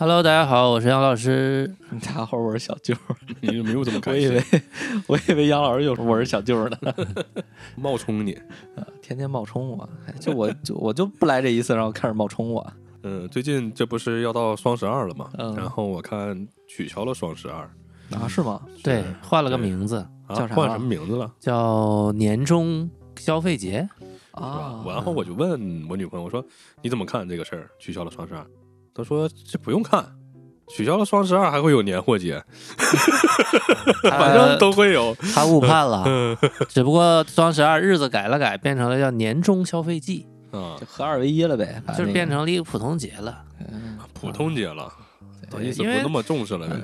[0.00, 1.70] Hello，大家好，我是杨老师。
[1.90, 2.94] 大家好，我是小舅。
[3.42, 4.62] 你没有这么开心我以为，
[5.08, 6.78] 我以为杨老师就说我是小舅呢，
[7.76, 8.32] 冒充你。
[9.02, 12.66] 天天冒充我，哎就我就我就不来这一次，然后开始冒充我。
[13.02, 15.28] 嗯，最近这不是要到双十二了吗？
[15.36, 17.70] 嗯然后我看取消了双十二，
[18.18, 18.62] 啊，是吗？
[18.82, 21.30] 对，换了个名字，啊叫啥换什么名字了？
[21.38, 23.86] 叫年终消费节。
[24.32, 26.42] 是吧啊，然后我就问我女朋友，我说
[26.80, 27.68] 你怎么看这个事儿？
[27.78, 28.46] 取消了双十二，
[29.02, 30.04] 她说这不用看，
[30.68, 32.42] 取消了双十二还会有年货节，
[34.02, 35.14] 反正都会有。
[35.34, 36.36] 他误判了， 嗯
[36.68, 43.42] 只不过双十二日子改了改，变成了叫年终消费季，嗯就，合二为一了呗，就是变成了一个普通节了。
[43.58, 44.92] 嗯普通节了，
[45.50, 46.76] 对意思不那么重视了呗。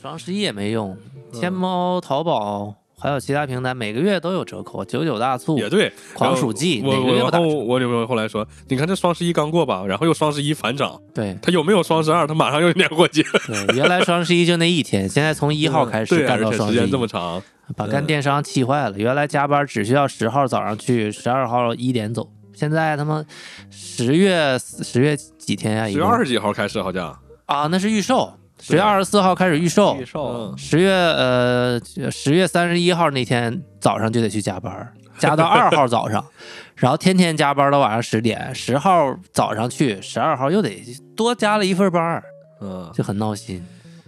[0.00, 0.96] 双十一也没用，
[1.32, 7.40] 天猫、淘宝还有其他平台每个月都有折扣，九九大促、也对，狂暑季，我我然后？
[7.42, 12.28] 我女朋友后来说，你看这双十一刚过吧，然后又双十一反涨，对它有没有双十二？
[12.28, 17.42] 它马上又年货节，对，原来双十一就那一天，现在从一号开始，干到双十一时间这，么长，
[17.76, 18.96] 把干电商气坏了。
[18.96, 23.24] 原来加班只需要十号早上去，十二号一点走，现在他妈
[23.68, 28.32] 十月十月几天呀、十月二十几号开始好像，啊，那是预售，
[28.62, 30.24] 十月二十四号开始预售预，售。
[30.52, 36.24] 嗯，十月呃十月三十一号那天早上就得去加班，加到二号早上，
[36.76, 40.80] 然后天天加班到晚上十点，十号早上去，十二号又得
[41.16, 42.22] 多加了一份班儿，
[42.60, 43.60] 嗯，就很闹心，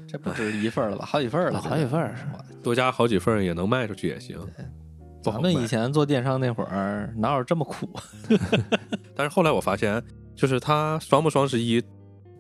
[0.09, 1.05] 这不止一份了吧？
[1.05, 2.15] 好几份了，好几份儿。
[2.63, 4.39] 多加好几份儿也能卖出去也行。
[5.23, 7.91] 咱们以前做电商那会儿哪有这么苦？
[9.17, 10.01] 但是后来我发现，
[10.37, 11.83] 就是他双不双十一，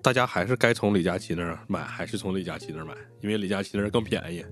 [0.04, 2.92] 大家还是该从李佳琦那儿买，还是从李佳琦那儿买，
[3.22, 4.44] 因为李佳琦那儿更便宜。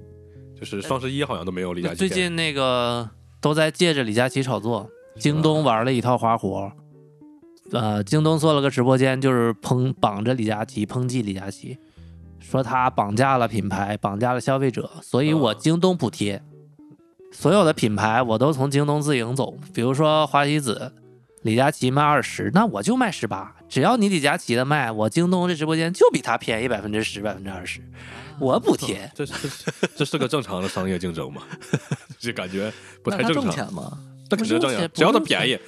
[0.59, 1.97] 就是双十一好像都没有李佳琦。
[1.97, 3.07] 最近那个
[3.39, 6.73] 都在借着李佳琦炒作，京东玩了一套花活，
[7.71, 11.77] 呃，京东做了个直播间，就是抨绑着李佳琦，抨击李佳琦，
[12.41, 16.43] 说他绑架了品牌，绑架了消费者，所以我嗯京东补贴，
[17.31, 20.95] 所有的品牌我都从京东自营走，比如说花西子。
[21.43, 23.53] 李佳琦卖二十，那我就卖十八。
[23.73, 27.81] 只要你李佳琦的卖，我京东这直播间就比他便宜百分之十、百分之二十，
[28.39, 29.11] 我补贴。
[29.15, 29.33] 这是
[29.97, 31.41] 这是个正常的商业竞争吗？
[32.19, 32.71] 这感觉
[33.03, 33.55] 不那他挣太正常。
[33.55, 33.99] 钱吗？
[34.29, 35.59] 那肯定挣钱，不挣钱只要他便宜，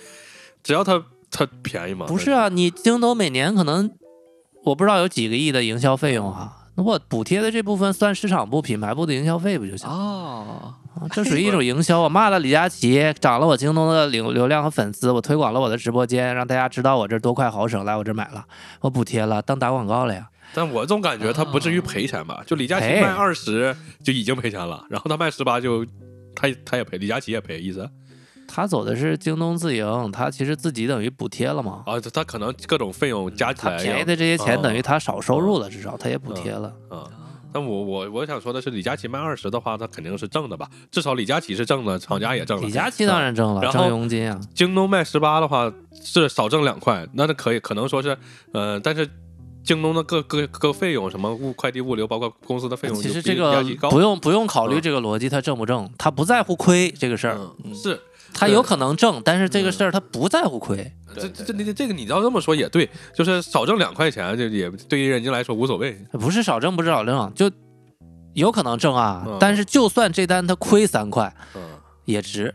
[0.63, 2.05] 只要他他便宜嘛。
[2.05, 3.91] 不是啊，你京东每年可能
[4.65, 9.89] 我不知道有几个亿的营销费用啊，那我补贴的这部分算市场部、品牌部的营销费不就行？
[9.89, 12.01] 哦，啊这属于一种营销。
[12.01, 18.45] 我骂了李佳琦，涨了我京东的流流量和粉丝，我推广了我的直播间，让大家知道我这多快好省，来我这买了，
[18.81, 20.29] 我补贴了，当打广告了呀。
[20.55, 22.43] 但我总感觉他不至于赔钱吧？
[22.47, 25.85] 就李佳琦卖二十就已经赔钱了，然后他卖十八就
[26.35, 27.91] 他他也赔，李佳琦也赔，意思
[28.47, 31.83] 他走的是京东自营，他其实自己等于补贴了嘛。
[31.87, 36.73] 啊，他他可能各种费用加起来他便宜的这些钱啊等于他少收入了，至少他也补贴了。
[36.89, 37.09] 啊。
[37.55, 40.69] 但我我我想说的是，李佳琦卖二十的话，他肯定是挣的吧？
[40.91, 42.67] 至少李佳琦是挣的，厂家也挣了。
[42.67, 44.41] 李佳琦当然挣了，然后挣佣金啊。
[44.53, 45.73] 京东卖十八的话
[46.03, 48.19] 是少挣两块，那这可以可能说是，
[48.51, 49.09] 呃，但是
[49.63, 58.01] 京东的各各各费用，什么物快递物流，包括公司的费用，其实这个不用不用考虑嗯这个逻辑，他挣不挣，他不在乎亏这个事儿，嗯是
[58.35, 60.93] 他有可能挣，但是这个事儿他不在乎亏。
[61.15, 65.93] 这这这这这个你要这么说也对，就是少挣两块钱，这也对于人家来说无所谓。
[66.13, 67.51] 不是少挣不是少挣，就
[68.35, 69.25] 有可能挣啊。
[69.27, 71.63] 嗯但是就算这单他亏三块嗯
[72.05, 72.53] 也值，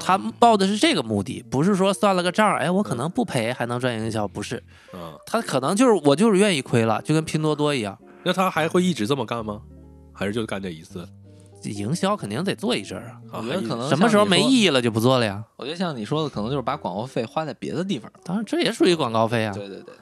[0.00, 4.56] 他报的是这个目的，不是说算了个账，哎，我可能不赔还能赚营销，不是，
[4.92, 9.60] 啊，他可能就是我就是愿意亏了，就跟拼多多一样，那他还会一直这么干吗？
[10.12, 11.06] 还是就干这一次？
[11.70, 13.20] 营销肯定得做一阵儿啊。
[13.32, 14.40] 我觉得可能什么时候没？
[14.42, 15.42] 意义了就不做了呀？
[15.56, 18.10] 我觉得像你说的，可能就是把广告费花在别的地方。
[18.22, 19.52] 当然这也属于广告费啊。
[19.52, 19.94] 对对对，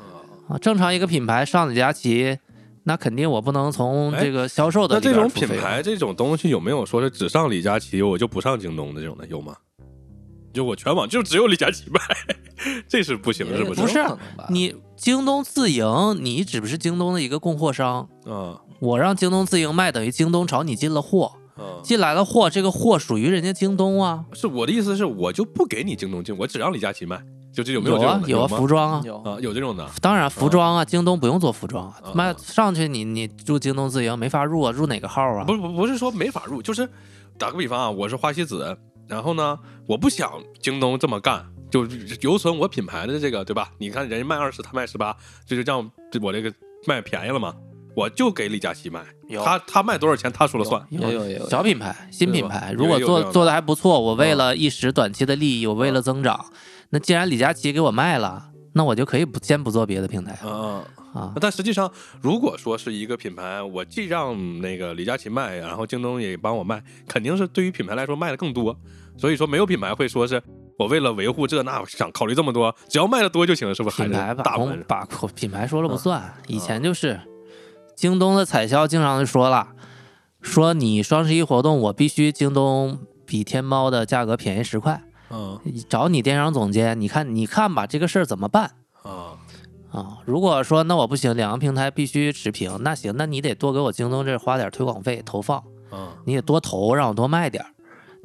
[0.49, 2.38] 啊，正常一个品牌上李佳琦，
[2.82, 9.56] 那肯定我不能从这个销售的那这种品牌这种东西有没有说是只上李佳琦，我就不上京东的这种的有吗？
[10.52, 12.00] 就我全网就只有李佳琦卖，
[12.87, 13.99] 这是不行是不是不是
[14.50, 21.81] 你京东自营，你只不是京东的一个供货商，嗯我让京东自营卖，等于京东找你进了货，啊！
[21.83, 24.25] 进来的货，这个货属于人家京东啊。
[24.33, 27.23] 是我的意思是，我就不给你京东进，我只让李佳琦卖，
[27.53, 28.27] 就这有没有有这种的？
[28.27, 29.89] 啊有啊，服装啊，有啊，有这种的。
[30.01, 35.45] 当然服装啊，京东不用做服装啊，啊妈上去你你入京东自营没法入啊，入哪个号啊？
[35.45, 36.89] 不不不是说没法入，就是
[37.39, 41.87] 打个比方啊，我是花西子，然后呢，我不想京东这么干，就
[42.21, 43.71] 有损我品牌的这个，对吧？
[43.79, 45.17] 你看人家卖二十，他卖十八，
[45.47, 45.91] 这就让
[46.21, 46.53] 我这个
[46.87, 47.55] 卖便宜了嘛。
[47.96, 49.00] 我就给李佳琦卖，
[49.44, 50.85] 他他卖多少钱他说了算。
[50.91, 56.44] 有有也有小品牌、新品牌，如果做做的还不错，我为嗯了一时短期的利益，我为了增长，
[56.91, 61.23] 那既然李佳琦给我卖了，那我就可以不先不做别的平台嗯嗯。
[61.23, 61.32] 啊。
[61.41, 68.76] 但实际上，如果说是一个品牌，我既让那个李佳琦卖，然后京东也帮我卖，肯定是对于品牌来说卖的更多。
[69.17, 70.43] 所以说，没有品牌会说是
[70.76, 74.02] 我为了维护这那想考虑这么多，只要卖的多就行了，是不是？
[74.02, 77.20] 还品牌把控把控品牌说了不嗯算，以前就是
[77.94, 79.69] 京东的采销经常就说了，
[80.41, 88.73] 说你双十一活动我必须京东比天猫的价格便宜十块，嗯找你电商总监，你看你看吧，这个事儿怎么办？
[89.02, 89.38] 啊
[89.91, 95.62] 啊，如果说那我不行，两个平台必须持平，那行，那你得多给我京东这花点推广费投放，
[95.93, 97.70] 嗯你得多投，让我多卖点儿。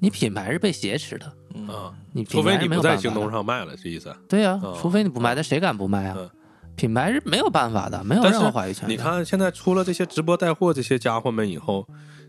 [0.02, 1.94] 你品牌是被挟持的，嗯啊！
[2.14, 3.14] 你除非你不在京。
[3.14, 4.16] 东上卖了，这意思。
[4.30, 6.18] 对呀、哦除非你不卖，那谁敢不卖啊？
[6.80, 8.88] 嗯品牌是没有办法的，没有任何话语权。
[8.88, 11.86] 你看现在出了这些直播带货这些家伙们以后，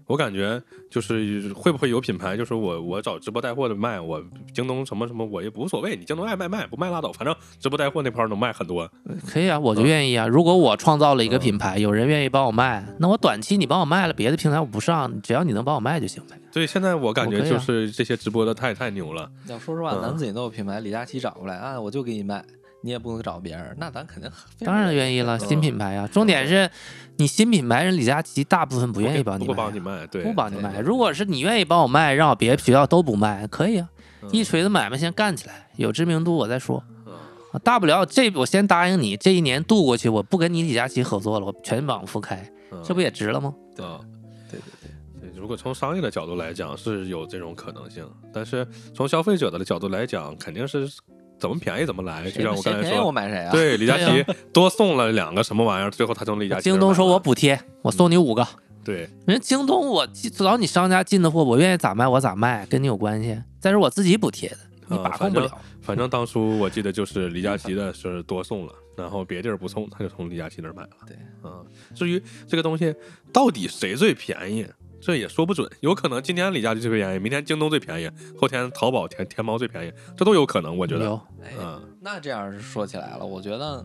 [0.07, 0.61] 我感觉
[0.91, 4.21] 就是会不会有品牌，就是我我找直播带货的卖，我
[4.53, 8.91] 京东什么什么我也无所谓，你京东爱卖卖，不卖拉倒，反正直播带货那块儿能卖很多。
[9.29, 10.27] 可以啊，我就嗯愿意啊。
[10.27, 16.37] 如果我创造了一个品牌，有人愿意帮我卖，那我短期你帮我卖了，别的平台我不上，只要你能帮我卖就行呗。
[16.51, 19.31] 所以现在我感觉就是这些直播的太太牛了。
[19.47, 22.45] 要说实话，嗯咱自己都有品牌，李佳琦找过来啊，我就给你卖，
[22.83, 24.31] 你也不能找别人，那咱肯定
[24.65, 26.07] 当然愿意了，新品牌啊。
[26.07, 26.71] 重点是
[27.17, 30.81] 你新品牌人李佳琦大部分不愿意帮你不卖啊，帮你卖，对，不帮你卖。
[30.81, 33.89] 如果是你愿意帮我卖，让我别的学校都不卖，可以啊。
[34.23, 36.83] 嗯一锤子买卖先干起来，有知名度我再说。
[37.07, 37.13] 嗯
[37.53, 42.37] 啊大不了这我先答应你，这一年度过去，我不跟你李佳琦合作了，我全网复开，
[42.71, 43.55] 嗯这不也值了吗？
[43.79, 43.99] 啊。
[44.51, 50.87] 对对对，对如果从商业的角度来讲是有这种可能性，但是从消费者的角度来讲，肯定是
[51.41, 52.31] 怎么便宜怎么来。
[52.31, 53.51] 就像我刚才谁便宜我说，买谁啊？
[53.51, 58.47] 对李佳琦多送了两个什么玩意儿，最后他从李佳琦京东说我补贴，我送你五个。
[58.83, 63.41] 对人家京东我只要你商家进的货，我愿意咋卖我咋卖，跟你有关系。
[63.59, 64.57] 再说我自己补贴的，
[64.89, 65.59] 你啊把控不了。
[65.83, 70.91] 反正当初我记得就是李佳琦的是多送了，然后别地儿不送，他就从李佳琦那儿买了。
[71.07, 71.65] 对，嗯，
[71.95, 72.95] 至于这个东西
[73.33, 74.67] 到底谁最便宜，
[75.01, 80.77] 这也说不准，有可能今天李佳琦最便宜，明天京东最便宜，后天淘宝、天天猫最便宜，这都有可能。
[80.77, 81.21] 我觉得，
[81.59, 83.85] 嗯那这样说起来了，我觉得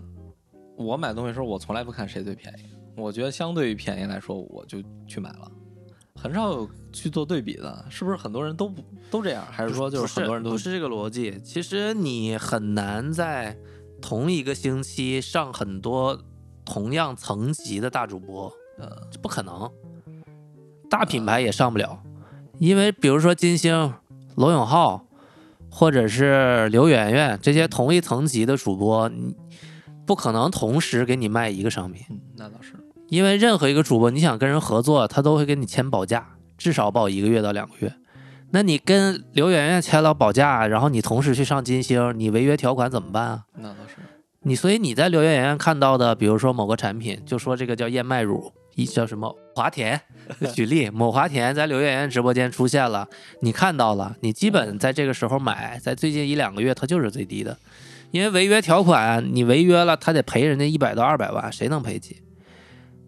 [0.76, 5.50] 我买东西的时候，我从来不看谁最便宜，我觉得相对于便宜来说，我就去买了，
[6.16, 8.18] 很少有去做对比的，是不是？
[8.18, 11.40] 很多人都不都这样，还是说就是很多人都不是这个逻辑。
[11.44, 13.58] 其实你很难在
[14.02, 16.22] 同一个星期上很多
[16.66, 19.72] 同样层级的大主播，呃这不可能。
[20.90, 22.00] 大品牌也上不了，
[22.60, 23.94] 因为比如说金星、
[24.36, 25.06] 罗永浩，
[25.70, 29.36] 或者是刘媛媛这些同一层级的主播，你
[30.06, 32.06] 不可能同时给你卖一个商品。
[32.10, 32.74] 嗯，那倒是，
[33.10, 37.94] 因为任何一个主播，你想跟人合作，他都会跟你签保价，至少保一个月到两个月。
[38.52, 43.44] 那你跟刘媛媛签了保价，然后你同时去上金星，你违约条款怎么办啊？
[43.56, 43.96] 那倒是，
[44.44, 50.00] 你所以你在刘媛媛看到的，比如说某个产品，就说这个叫燕麦乳，一叫什么华田，
[50.54, 53.08] 举例某华田在刘媛媛直播间出现了，
[53.42, 57.58] 你看到了，你基本在这个时候买，在最近一两个月它就是最低的，
[58.12, 62.22] 因为违约条款你违约了，他得赔人家一百到二百万，谁能赔起？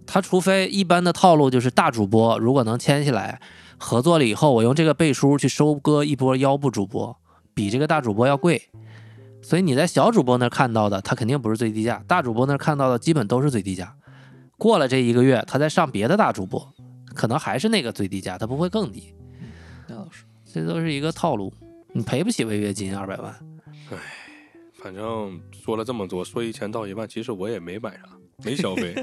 [0.05, 3.41] 他除非一般的套路就是大主播如果能签下来
[3.77, 7.17] 合作了以后，我用这个背书去收割一波腰部主播，
[7.53, 8.69] 比这个大主播要贵。
[9.41, 13.96] 所以你在小主播那看到的，他肯定不是最低价；大主播那看到的，基本都是最低价。
[14.57, 16.73] 过了这一个月，他再上别的大主播，
[17.13, 19.13] 可能还是那个最低价，他不会更低。
[19.87, 21.53] 那倒是，这都是一个套路，
[21.93, 23.35] 你赔不起违约金二百万。
[24.73, 28.03] 反正说了这么多，说一千道一万，其实我也没买啥，
[28.43, 28.95] 没消费，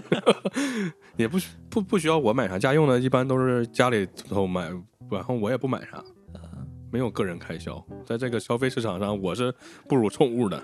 [1.17, 4.71] 也不需不不需要我买啥，家用的一般都是家里头买，
[5.11, 6.03] 然后我也不买啥，
[6.91, 9.55] 没有个人开销，在这个消费市场上，我是
[9.89, 10.63] 不如宠物的，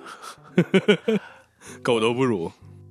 [1.82, 2.50] 狗都不如。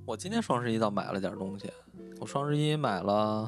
[0.10, 1.72] 我今天双十一倒买了点东西，
[2.20, 3.48] 我双十一买了，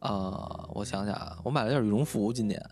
[0.00, 2.62] 呃，我想想啊，我买了件羽绒服，今年，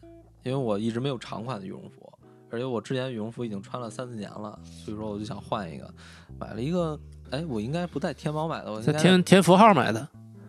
[0.42, 2.12] 因为我一直没有长款的羽绒服，
[2.50, 5.90] 而且我之前羽绒服已经穿了三四年了，所以说我就想换一个，
[6.38, 10.06] 买了一个，哎，我应该不在天猫买的，我应在天天福号买的，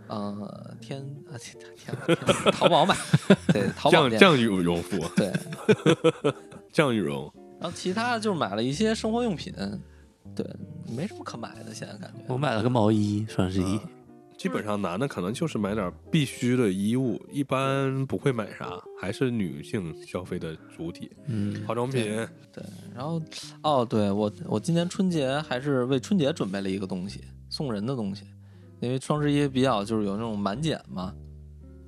[0.07, 0.99] 呃天
[1.31, 2.93] 啊天天天淘宝买，
[3.53, 5.31] 对，淘宝店，酱酱羽绒服，对，
[6.69, 9.53] 降羽绒，然后其他就是买了一些生活用品，
[10.35, 10.45] 对，
[10.95, 12.23] 没什么可买的，现在感觉。
[12.27, 13.79] 我买了个毛衣，双十一。
[14.37, 22.03] 基本上男的可能就是买点必须的衣物，一般不会买啥，还是女性消费的主体，嗯，化妆品。
[22.51, 22.63] 对，
[22.95, 23.21] 然后
[23.61, 28.25] 哦，对我我今年春节还是为春节准备了一个东西，送人的东西，
[28.79, 31.13] 因为双十一比较就是有那种满减嘛，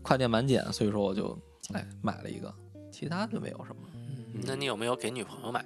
[0.04, 1.36] 跨店满减，所以说我就
[1.72, 2.54] 哎买了一个，
[2.92, 3.82] 其他就没有什么，
[4.46, 5.66] 那你有没有给女朋友买？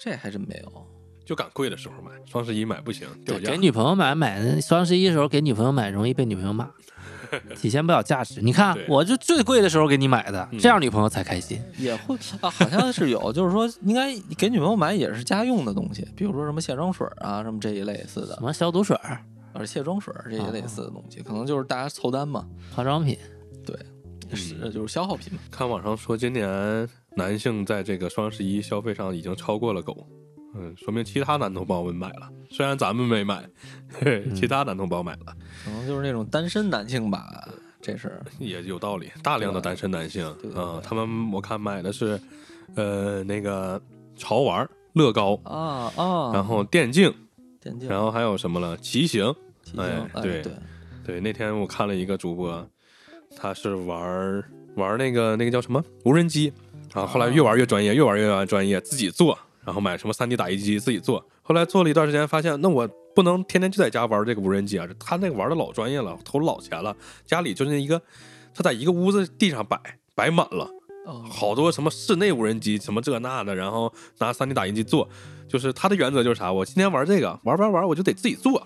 [0.00, 0.86] 这还真没有。
[1.28, 3.58] 就赶贵的时候买，双十一买不行，掉对，价给。
[3.58, 6.70] 女朋友买买，双十一的时候给女朋友买容易被女朋友骂，
[7.54, 8.40] 体现不了价值。
[8.40, 11.60] 你看，我就最贵的时候给你买的，嗯这样女朋友才开心。
[11.76, 23.18] 也会啊，好像是有，就是说应该给女朋友买也是家用的东西，比如说什么卸妆水啊，什么这一类似的什，么消毒水儿、呃，卸妆水这些类似的东西，可能就是大家凑单嘛，化妆品，
[23.66, 23.76] 对
[24.34, 25.40] 是就是消耗品嘛。
[25.50, 30.06] 看网上说，今年男性在这个双十一消费上已经超过了狗，
[30.58, 33.48] 嗯，说明其他男同胞们买了，虽然咱们没买，
[33.92, 37.48] 嘿嗯其他男同胞买了，可能就是那种单身男性吧，
[37.80, 39.10] 这是也有道理。
[39.22, 42.20] 大量的单身男性对对对，啊他们我看买的是，
[42.74, 43.80] 呃，那个
[44.16, 47.14] 潮玩儿、乐高，啊啊，然后电竞，
[47.60, 48.76] 电竞，然后还有什么了？
[48.78, 49.34] 骑行。
[49.64, 50.52] 骑行哎对哎对，
[51.04, 52.66] 对，那天我看了一个主播，
[53.36, 54.44] 他是玩儿
[54.76, 56.50] 玩儿那个那个叫什么无人机
[56.94, 59.38] 啊，后来越玩越专业，越玩越专业，自己做，
[59.68, 61.22] 然后买什么 3D 打印机自己做。
[61.42, 66.96] 后来做了一段时间，发现那我不能天天就在家玩这个无人机啊，他那个玩的老专业了，投老钱了，
[67.26, 68.00] 家里就是一个
[68.54, 69.78] 他在一个屋子地上摆
[70.14, 70.70] 摆满了。
[71.04, 75.06] 哦好多什么室内无人机，什么这那的，然后拿 3D 打印机做，
[75.46, 76.50] 就是他的原则就是啥？
[76.50, 78.58] 我今天玩这个，玩玩玩，我就得自己做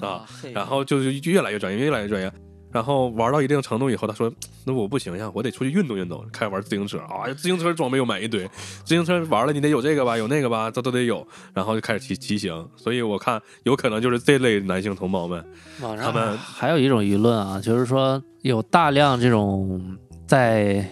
[0.00, 0.26] 啊。
[0.52, 2.32] 然后就是越来越专业，越来越专业。
[2.70, 4.30] 然后玩到一定程度以后，他说
[4.64, 8.46] ：“那我不行呀，我得出去运动运动。”开始玩自行车啊，自行车装备又买一堆，
[8.84, 11.26] 自行车玩了你得有这个吧，有那个吧，这都得有。
[11.54, 12.68] 然后就开始骑骑行。
[12.76, 15.44] 所以我看有可能就是这类男性同胞们，
[15.80, 19.96] 网他们还有一种舆论啊，就是说有大量这种
[20.26, 20.86] 在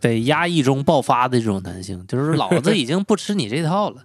[0.00, 4.02] 被压抑中爆发的这种男性，就是老子已经不吃你这套了。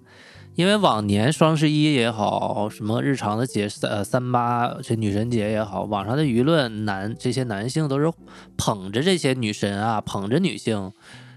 [0.56, 8.12] 因为往年双十一也好，什么日常的节呃三八这女神节也好，网上的舆论男这些男性都是
[8.56, 10.92] 捧着这些女神啊，捧着女性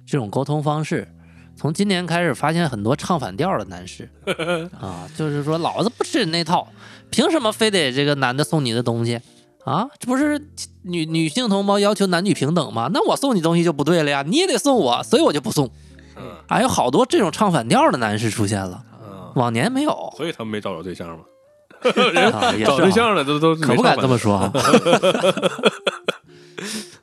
[0.07, 1.09] 这种沟通方式。
[1.57, 4.11] 从今年开始，发现很多唱反调的男士
[4.79, 6.69] 啊，就是说老子不吃你那套，
[7.09, 9.19] 凭什么非得这个男的送你的东西
[9.65, 9.89] 啊？
[9.99, 10.39] 这不是
[10.83, 12.91] 女女性同胞要求男女平等吗？
[12.93, 15.67] 那我送你东西就不对了呀，你也得送我，所以我就不送。
[16.19, 18.96] 嗯还有好多这种唱反调的男士出现了，嗯，
[19.37, 21.25] 往年没有所以他们没找着对象嘛。
[22.65, 24.53] 找对象了都都可不敢这么说啊。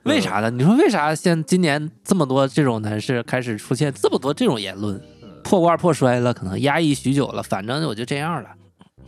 [0.04, 0.50] 为啥呢？
[0.50, 5.02] 你说为啥现今年这么多这种男士开始出现这么多这种言论？
[5.44, 8.50] 破罐破摔了，可能压抑许久了，反正我就这样了，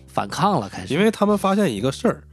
[0.08, 0.94] 反抗了，开始。
[0.94, 2.24] 因为他们发现一个事儿，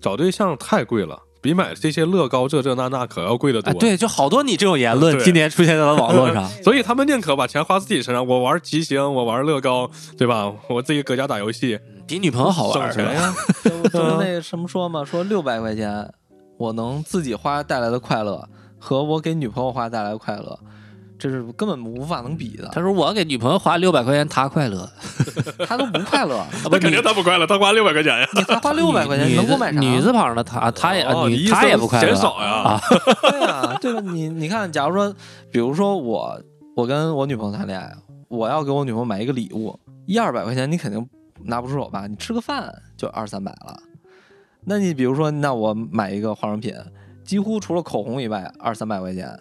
[0.00, 3.70] 找对象太贵了，比买这些乐高这这那那可要贵得多。
[3.70, 6.48] 啊，对，就好多你这种言论今年出现在了网络上。
[6.62, 8.24] 所以他们宁可把钱花自己身上。
[8.26, 10.50] 我玩骑行，我玩乐高，对吧？
[10.68, 13.34] 我自己搁家打游戏，比女朋友好玩儿，省钱呀。
[13.92, 16.08] 就是那什么说嘛，说六百块钱
[16.56, 20.58] 我能自己花带来的快乐和我给女朋友花带来的快乐，
[21.22, 22.68] 这是根本无法能比的。
[22.72, 24.90] 他说我给女朋友花六百块钱，她快乐，
[25.68, 28.28] 她都不快乐， 那肯定他不快乐，他花六百块钱呀。
[28.34, 29.78] 你才花六百块钱，你能给我买啥？
[29.78, 32.80] 女字旁的她，她也女她也不快乐嫌少呀啊。
[33.30, 34.00] 对呀，对吧？
[34.00, 35.14] 你你看，假如说，
[35.52, 36.42] 比如说我
[36.74, 37.94] 我跟我女朋友谈恋爱，
[38.26, 41.08] 我要给我女朋友买一个礼物，一二百块钱你肯定
[41.44, 42.08] 拿不出手吧？
[42.08, 43.78] 你吃个饭就二三百了。
[44.64, 46.74] 那你比如说，那我买一个化妆品，
[47.24, 49.38] 几乎除了口红以外，二三百块钱，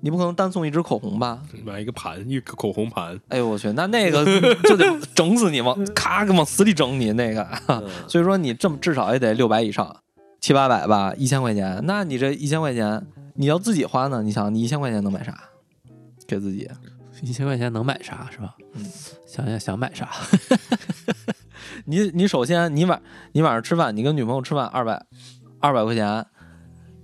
[0.00, 1.42] 你不可能单送一支口红吧？
[1.64, 4.24] 买一个盘，一个口红盘，哎呦我去，那那个
[4.64, 7.46] 就得整死你，往 咔往死里整你那个。
[8.08, 9.94] 所以说你这么至少也得六百以上，
[10.40, 11.80] 七八百吧，一千块钱。
[11.84, 14.22] 那你这一千块钱，你要自己花呢？
[14.22, 15.36] 你想，你一千块钱能买啥？
[16.26, 16.68] 给自己，
[17.22, 18.54] 一千块钱能买啥是吧？
[18.74, 18.84] 嗯
[19.26, 20.08] 想想想买啥？
[21.86, 23.00] 你你首先你晚
[23.32, 25.04] 你晚上吃饭，你跟女朋友吃饭二百
[25.60, 26.26] 二百块钱，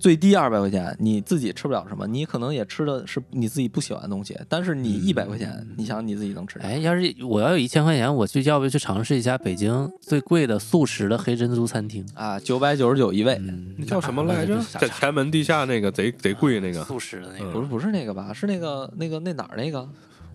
[0.07, 6.69] 最低二百块钱，你自己吃不了什么，你可能也吃的是你自己不喜欢的东西，但是你一百块钱，你想你自己能吃啥？
[6.69, 12.07] 哎，要是我要有一千块钱，我去要不要去尝试一下北京最贵的素食的黑珍珠餐厅？
[12.15, 13.37] 啊，九百九十九一位，
[13.85, 14.61] 叫什么来着？
[14.61, 18.33] 啥在前门地下那个贼贼贵那个，素食的那个嗯不是不是那个吧？
[18.33, 19.89] 是那个那个那哪儿那个？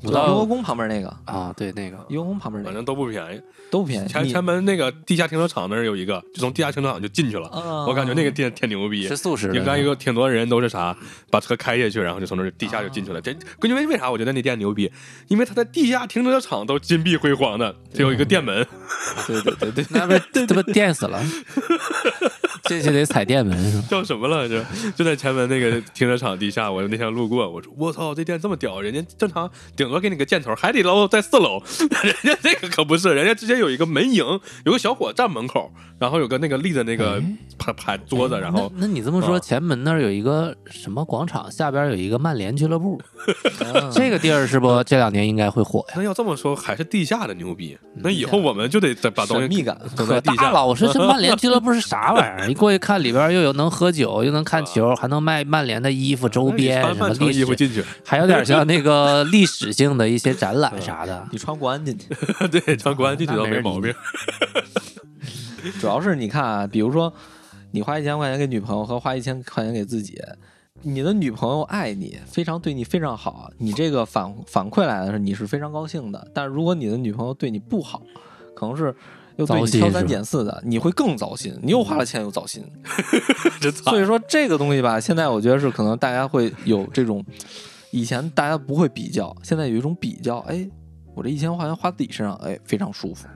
[0.04, 3.42] 雍和宫旁边那个，啊，对那个雍和宫旁边那个反正都不便宜。
[3.70, 4.08] 都不便宜。
[4.08, 7.48] 前前门那个地下停车场那儿有一个，就从地下停车场就进去了。
[7.50, 9.16] 啊我感觉那个店挺牛逼是。
[9.16, 10.96] 素食的，应该一个挺多人都是啥，
[11.30, 13.22] 把车开下去，然后就从那地下就进去了。
[13.22, 14.92] 这关键为为啥我觉得那店牛逼？
[15.28, 18.66] 因为他在地下停车场都金碧辉煌的，只有一个店门。
[19.28, 21.24] 对对对对， 那不这不电死了，
[22.64, 23.84] 进去得踩电门？
[23.88, 24.50] 叫什么了？
[24.50, 24.62] 就？
[24.96, 28.82] 就在前门那个停车场地下，我那天路过，我说我操，这店这么屌！
[28.82, 31.62] 人家正常顶多给你个箭头，海底捞在四楼，
[32.04, 34.26] 人家这个可不是，人家直接有一个门迎，
[34.66, 37.22] 有个小伙站门口，然后有个那个立的那个
[37.58, 43.00] 牌牌桌子，然后那那你这么说，啊前门那儿有一个什么广场，下边有一个曼联俱乐部，
[43.74, 45.96] 啊这个地儿是不这两年应该会火呀？
[45.98, 47.78] 那要这么说，还是地下的牛逼。
[47.96, 49.78] 那以后我们就得再把东西神秘感。
[49.96, 50.44] 可整在地下。
[50.44, 50.66] 大了！
[50.66, 52.48] 我说这曼联俱乐部是啥玩意儿？
[52.50, 61.28] 一过去看里边又有能喝酒，又能看球，还能卖曼联的衣服周边，什么穿衣服进去，还有点像那个历史性的一些展览啥的。
[61.32, 62.08] 你穿国安进去，
[62.50, 63.94] 对，穿国安进去倒没毛病。
[65.80, 67.14] 主要是你看啊，比如说
[67.72, 70.20] 你花一千块钱给女朋友和花一千块钱给自己，
[70.82, 76.28] 你的女朋友爱你，非常对你非常好，你这个反反馈来的是你是非常高兴的。
[76.34, 78.02] 但是如果你的女朋友对你不好，
[78.56, 78.96] 可能是
[79.36, 81.58] 又对你挑三拣四的，你会更糟心。
[81.62, 82.64] 你又花了钱又糟心。
[83.84, 87.24] 所以说这个东西吧，现在我觉得是可能大家会有这种，
[87.92, 90.68] 以前大家不会比较，现在有一种比较，哎，
[91.16, 93.28] 我这一千块钱花自己身上，哎，非常舒服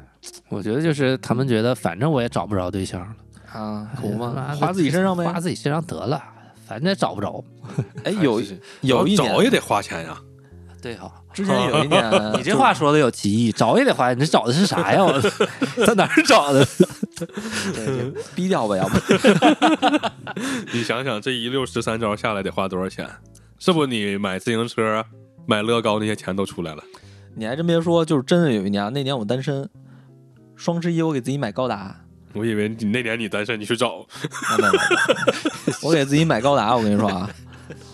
[0.49, 3.15] 我觉得就是他们觉得，反正我也找不着对象了，
[3.59, 4.55] 啊，可不吗？
[4.59, 5.23] 花自己身上呗。
[5.25, 6.23] 花自己身上得了，
[6.65, 7.43] 反正也找不着。
[8.03, 8.41] 哎，有
[8.81, 10.17] 有一找也得花钱呀。
[10.81, 15.03] 对哈，之前有一年， 你这话说的有歧义，找也得花钱，你这找的是啥呀？
[15.03, 15.19] 我
[15.85, 16.65] 在哪儿找的？
[17.73, 18.97] 对逼掉吧，要不
[20.73, 23.07] 你想想，这一溜十三招下来得花多少钱？
[23.57, 23.87] 是不是？
[23.87, 25.03] 你买自行车、
[25.45, 26.83] 买乐高那些钱都出来了。
[27.35, 29.67] 你还真别说，就是真的有一年，那年我单身，
[30.55, 31.95] 双十一我给自己买高达，
[32.33, 34.05] 我以为你那年你单身，你去找。
[34.57, 34.77] 没有没有没
[35.67, 37.29] 有 我给自己买高达，我跟你说啊，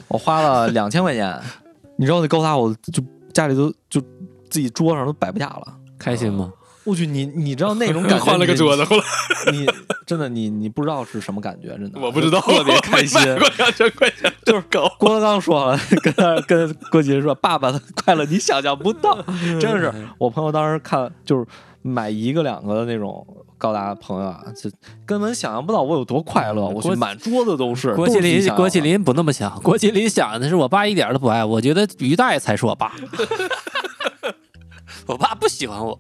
[0.07, 1.41] 我花了两千块钱，
[1.97, 3.03] 你知道那高达我就
[3.33, 4.01] 家里都就
[4.49, 5.77] 自己桌上都摆不下了。
[5.97, 6.51] 开心吗？
[6.83, 8.19] 我去，你你知道那种感觉？
[8.25, 9.03] 换了个桌子，后来
[9.51, 9.67] 你，
[10.05, 13.19] 真的你你不知道是什么感觉，真的，我不知道，特别开心。
[13.21, 14.91] 买过两千块钱，就是狗。
[14.97, 19.21] 郭德纲说了，跟他跟郭麒麟说：“爸爸的快乐你想象不到。
[19.59, 21.45] ”真的是，我朋友当时看就是
[21.83, 23.25] 买一个两个的那种
[23.59, 24.69] 高达，朋友啊，就
[25.05, 26.67] 根本想象不到我有多快乐。
[26.67, 27.93] 我去满桌子都是。
[27.93, 32.91] 郭麒麟，郭麒麟不那么想，郭麒麟想的是我爸一点都不爱，我觉得于大爷才是我爸。
[35.07, 35.99] 我爸不喜欢我，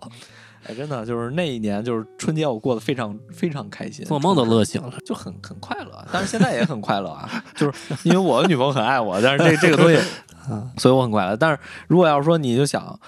[0.67, 4.93] 哎，真的就是那一年，就是春节我过得非常非常开心，做梦都乐醒了。
[5.05, 6.07] 就很很快乐。
[6.11, 9.99] 但是现在也很快乐啊，就是因为我的女朋友很爱我，但是这这个东西，
[10.77, 11.35] 所以我很快乐。
[11.35, 12.99] 但是如果要是说你就想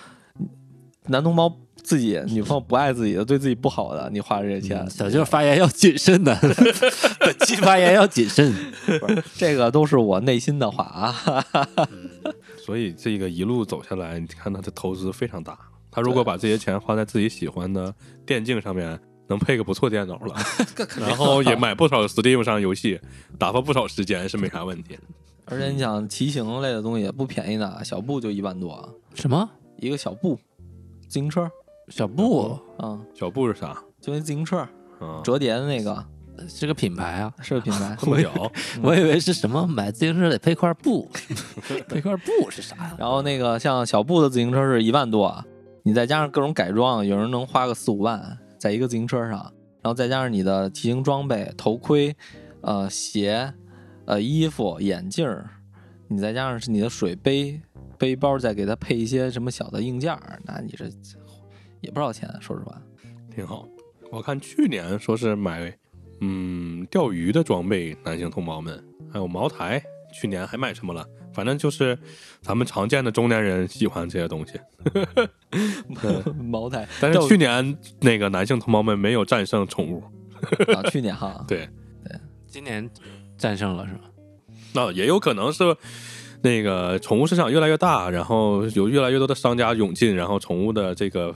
[1.07, 6.35] 男同胞自己女朋友不爱自己的，对自己不好的，你花这些钱，小舅发言要谨慎的，
[7.19, 8.53] 本期发言要谨慎。
[9.35, 11.45] 这个都是我内心的话啊。
[12.65, 15.57] 所以这个一路走下来，你看他的投资非常大。
[15.93, 17.93] 他如果把这些钱花在自己喜欢的
[18.25, 20.35] 电竞上面，能配个不错电脑了，
[20.99, 22.99] 然后也买不少 Steam 上游戏，
[23.37, 24.97] 打发不少时间是没啥问题。
[25.45, 30.39] 而且你想骑行类的东西也不便宜呢，小布就一万多，什么一个小布
[31.07, 31.49] 自行车，
[31.89, 33.77] 小布啊、小布是啥？
[34.01, 34.57] 就那自行车
[34.99, 36.03] 啊，折叠的那个，
[36.47, 37.33] 是个品牌啊？
[37.41, 37.95] 是个品牌。
[37.99, 38.31] 这么屌，
[38.81, 41.09] 我以为是什么买自行车得配块布，
[41.87, 42.95] 配块布是啥呀？
[42.97, 45.45] 然后那个像小布的自行车是一万多，啊
[45.85, 52.15] 你再加上各种改装，有人能花个四五万在一个自行车上，然后再加上你的骑行装备、头盔、
[52.61, 53.53] 呃鞋、
[54.05, 55.49] 呃衣服、眼镜儿，
[56.07, 57.61] 你再加上是你的水杯、
[57.97, 60.85] 背包，再给它配一些什么小的硬件儿，那你这
[61.81, 62.81] 也不少钱，说实话。
[63.35, 63.67] 挺好。
[64.09, 65.77] 我看去年说是买，
[66.21, 71.05] 嗯，钓鱼的装备，男性同胞们，还有茅台，去年还买什么了？
[71.33, 71.97] 反正就是
[72.41, 74.53] 咱们常见的中年人喜欢这些东西。
[76.43, 80.03] 茅台，但是去年那个男性同胞们没有战胜宠物，
[80.73, 81.67] 啊，去年哈， 对
[82.03, 82.89] 对，今年
[83.37, 84.01] 战胜了是吧？
[84.73, 85.63] 那也有可能是
[86.41, 91.33] 那个宠物市场越来越大，然后有越来越多的商家涌进，然后宠物的这个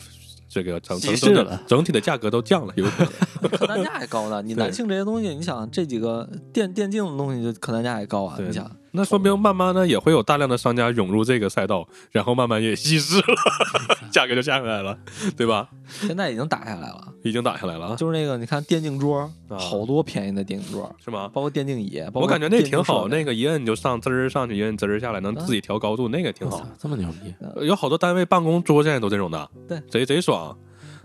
[0.49, 3.11] 这个整整整整体的价格都降了，有可能。
[3.51, 4.41] 客单价还高呢。
[4.41, 8.35] 你男性这些东西，你想这几个电电竞的东西，就客单价还高啊。
[8.35, 13.35] 对你想，那说明慢慢的也会有大量的商家涌入这个赛道，然后慢慢也稀释了，
[14.11, 14.97] 价格就下来了，
[15.37, 15.69] 对吧？
[15.87, 17.13] 现在已经打下来了。
[17.23, 21.29] 已经打下来了啊，就是那个，你看电竞桌，啊好多便宜的电竞桌，是吗？
[21.33, 26.65] 包括电竞椅，包括我感觉那挺好，那个一摁就上滋儿上去，一摁滋儿下来，能自己调高度，那个挺好操。
[26.79, 30.57] 这么牛逼，呃有好多单位办公桌现在都这种的，对，贼贼爽。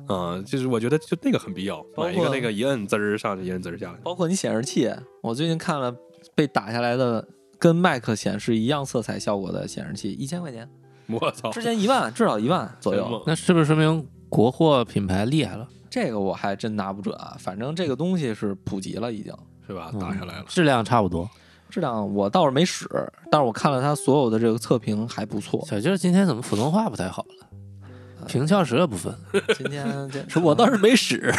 [0.08, 3.98] 啊，就是我觉得就那个很必要，包括买一个那个一摁滋儿上去，一摁滋儿下来。
[4.02, 4.90] 包括你显示器，
[5.22, 5.94] 我最近看了
[6.34, 7.24] 被打下来的
[7.62, 10.68] 跟 Mac 显示一样色彩效果的显示器，一千块钱，
[11.06, 11.48] 我操！
[11.52, 13.22] 之前一万，至少一万左右。
[13.24, 15.68] 那是不是说明国货品牌厉害了？
[15.88, 19.32] 这个我还真拿不准啊，反正这个东西是普及了，已经
[19.64, 19.90] 是吧？
[19.94, 20.44] 嗯打下来了。
[20.48, 21.30] 质量差不多。
[21.70, 22.88] 质量我倒是没使，
[23.30, 25.64] 但是我看了它所有的这个测评还不错。
[25.64, 28.26] 小舅今天怎么普通话不太好了？
[28.26, 29.14] 平翘舌部分，
[29.56, 31.32] 今天这 我倒是没使，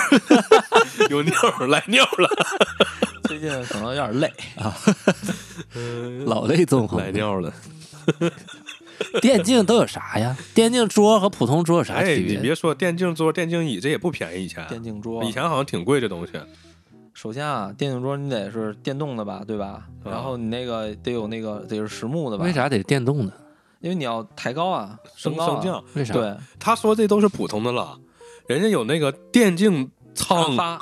[1.12, 1.34] 有尿
[1.68, 2.30] 来尿了，
[3.34, 4.76] 最近可能有点累 啊，
[6.26, 7.00] 老泪纵横。
[7.00, 7.52] 来尿了。
[9.22, 10.38] 电竞都有啥呀？
[10.54, 12.36] 电竞桌和普通桌有啥哎，区别？
[12.36, 16.34] 你别说电竞桌、电竞椅，这也不便宜，以前电竞桌以前好像挺贵这东西。
[17.14, 19.66] 首先啊，电竞桌你得是电动的吧，对吧？
[19.66, 22.46] 啊然后你那个得有那个得是实木的吧？
[22.46, 22.54] 为？
[22.54, 23.34] 啥得是电动的？
[23.80, 26.14] 因为你要抬高啊，升高啊升降，为啥？
[26.14, 27.98] 对，他说这都是普通的了，
[28.48, 30.80] 人家有那个电竞舱，发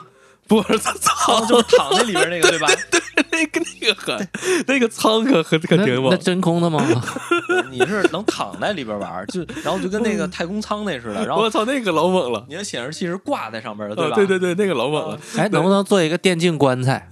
[0.52, 2.68] 不是舱，就是躺在里边那个，对吧？
[2.92, 3.00] 对
[3.32, 4.28] 那个那个很，
[4.68, 6.18] 那个仓可可可那挺猛那。
[6.18, 6.84] 真空的吗？
[7.72, 12.46] 你是能躺在里边玩，就然后就跟那个太空舱那似的，然后我操，那个老猛了！
[12.50, 14.16] 你的显示器是挂在上边的，对啊，吧？
[14.16, 15.18] 对对对，那个老猛了。
[15.40, 17.08] 哎，能不能做一个电竞棺材？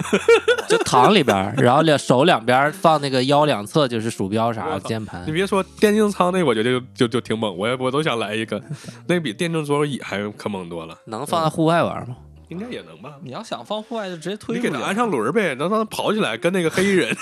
[0.67, 5.32] 就躺里边，然后两手两边放那个腰两侧就是鼠标啥我操键盘你。
[5.32, 8.62] 别说电竞舱那，我觉得就就就挺猛，我也我都想来一个，
[9.08, 12.17] 那个比电竞桌椅还可猛多了，能放在户外玩吗？
[12.50, 13.16] 应该也能吧？
[13.24, 17.16] 你要想放户外就直接推你给他安上轮儿呗，能让它跑起来，跟那个黑衣人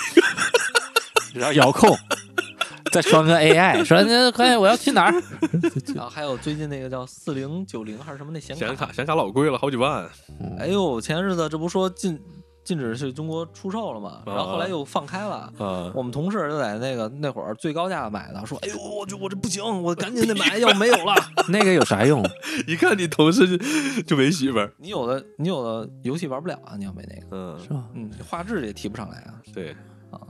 [1.34, 1.96] 然后遥控，
[2.90, 5.22] 再装个 AI，说那快，我要去哪儿？
[5.94, 10.08] 然后还有最近那个叫四零九零还是什么那显卡显卡，显卡老贵了，好几万。
[10.58, 12.18] 哎呦，前日子这不说禁
[12.68, 15.50] 禁止去中国出售了嘛，然后后来又放开了。
[15.58, 21.14] 啊，我们同事就在那个那会儿最高价买的，说：“哎呦，我这我这不行，我赶紧得买，要没有了。
[21.48, 22.22] 那个有啥用？
[22.68, 24.70] 一看你同事就就没媳妇儿。
[24.76, 27.84] 你有的你有的游戏玩不了啊，你要没那个，嗯，是吧？
[27.94, 29.40] 嗯，画质也提不上来啊。
[29.54, 29.70] 对
[30.10, 30.20] 啊，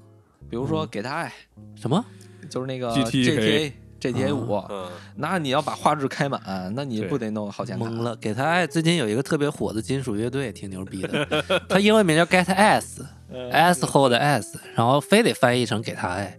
[0.49, 1.33] 比如说给他爱，
[1.75, 2.05] 什么？
[2.49, 6.41] 就是那个 GTA GTA GTA 五，嗯，那你要把画质开满，
[6.75, 7.85] 那你不得弄好显卡？
[7.85, 8.17] 懵了。
[8.17, 11.27] 给他爱最近有一个特别火的金属乐队，挺牛逼的。
[11.69, 16.23] 他英文名叫 Get S，S 后的 S，然后非得翻译成给他爱。
[16.25, 16.39] 哎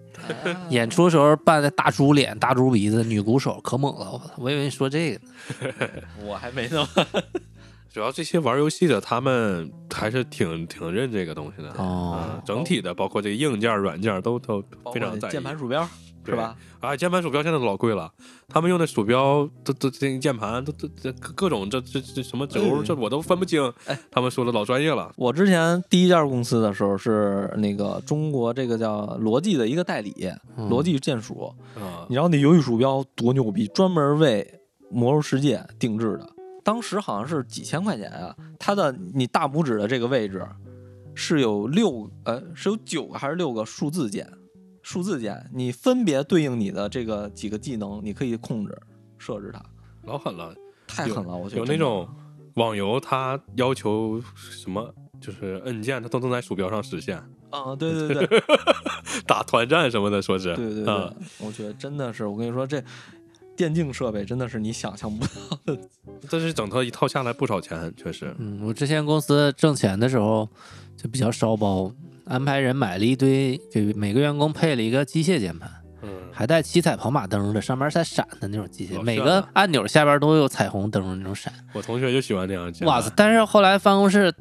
[0.70, 4.12] 演出时候扮的大猪脸、大猪鼻子，女鼓手可猛了。
[4.12, 5.90] 我操我以为你说这个呢。
[6.24, 6.86] 我还没弄。
[7.92, 11.70] 主要这些玩游戏的，他们还是挺挺认这个东西的。
[11.82, 15.32] 哦嗯，整体的，包括这个硬件、软件都都非常在意。
[15.32, 15.88] 键盘鼠标
[16.30, 16.56] 是吧？
[16.80, 18.12] 啊，键盘鼠标现在都老贵了，
[18.48, 23.62] 他们用的鼠标都都这个键盘都都这各各种这这这什么轴，嗯这我都分不清。
[23.86, 25.12] 哎，他们说的老专业了。
[25.18, 31.54] 我之前第一家公司的时候是那个中国这个叫罗技的一个代理，嗯罗技键鼠。
[31.76, 34.46] 啊你知道那游戏鼠标多牛逼，专门为
[34.90, 36.30] 《魔兽世界》定制的，
[36.64, 38.36] 当时好像是几千块钱啊。
[38.58, 40.46] 它的你大拇指的这个位置
[41.14, 44.28] 是有六呃是有九个还是六个数字键，
[44.92, 48.76] 数字键你分别对应你的这个几个技能，你可以控制
[49.20, 49.64] 设置它，
[50.06, 50.52] 老狠了，
[50.88, 52.10] 太狠了，我觉得有那种
[52.56, 57.18] 网游，它要求什么，就是按键它都能在鼠标上实现，
[57.52, 58.44] 啊，对对对。
[59.28, 60.56] 打团战什么的，说是。
[60.56, 62.84] 对对对，啊我觉得真的是，我跟你说，这
[63.56, 65.80] 电竞设备真的是你想象不到的。
[66.28, 68.34] 这是整套一套下来不少钱，确实。
[68.40, 70.50] 嗯，我之前公司挣钱的时候
[70.98, 71.92] 就比较烧包，
[72.30, 75.70] 安排人买了一堆，给每个员工配了一个机械键盘，
[76.04, 81.52] 嗯，还带七彩跑马灯的，上面带闪的那种机械，每个按钮下边都有彩虹灯那种闪。
[81.74, 82.88] 我同学就喜欢这样键。
[82.88, 83.12] 哇塞！
[83.16, 84.32] 但是后来办公室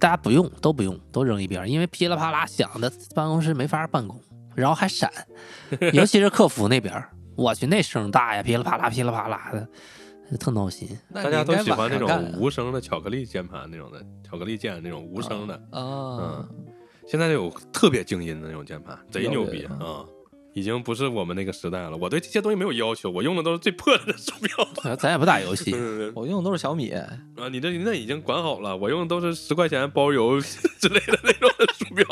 [0.00, 4.20] 大家不用，都不用，都扔一边，因为噼里啪啦响的，办公室没法办公，
[4.56, 5.08] 然后还闪，
[5.94, 6.92] 尤其是客服那边，
[7.36, 10.98] 我去那声大呀，噼里啪啦噼里啪啦的，特闹心。
[11.14, 15.54] 大家都喜欢那种无声的巧克力键盘那种的，巧克力键那种无声的。
[15.70, 16.44] 啊，
[17.06, 20.04] 现在有特别静音的那种键盘，贼牛逼有啊！
[20.54, 21.96] 已经不是我们那个时代了。
[21.98, 24.96] 我对这些东西没有要求，我用的都是最破的鼠标。
[24.96, 27.06] 咱也不打游戏， 嗯我用的都是小米，啊，
[27.52, 30.40] 你这你那已经管好了，我用的都是十块钱包邮
[30.80, 32.06] 之类的那种鼠标。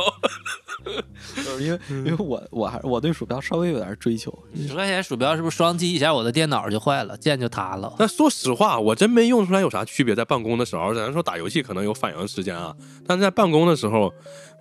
[1.36, 7.96] 就是因为因为我我还我对鼠标稍微有点追求，十块钱鼠标是不是双击一下我的电脑就坏了，键就塌了？
[7.98, 10.14] 那说实话，我真没用出来有啥区别。
[10.14, 12.76] 在办公的时候，咱说打游戏可能有反应时间啊，
[13.06, 14.12] 但是在办公的时候，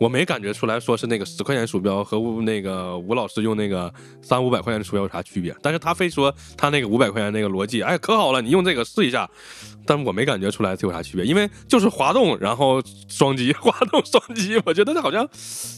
[0.04, 5.56] 我没感觉出来说是那个十块钱鼠标和吴那个吴老师用那个三五百块钱的鼠标有啥区别。
[5.62, 9.30] 但是他非说他那个五百块钱那个逻辑，哎，可好了，你用这个试一下。
[9.86, 15.26] 但我没感觉出来有啥区别，因为就是滑动，然后双击， 滑动双击，我觉得这好像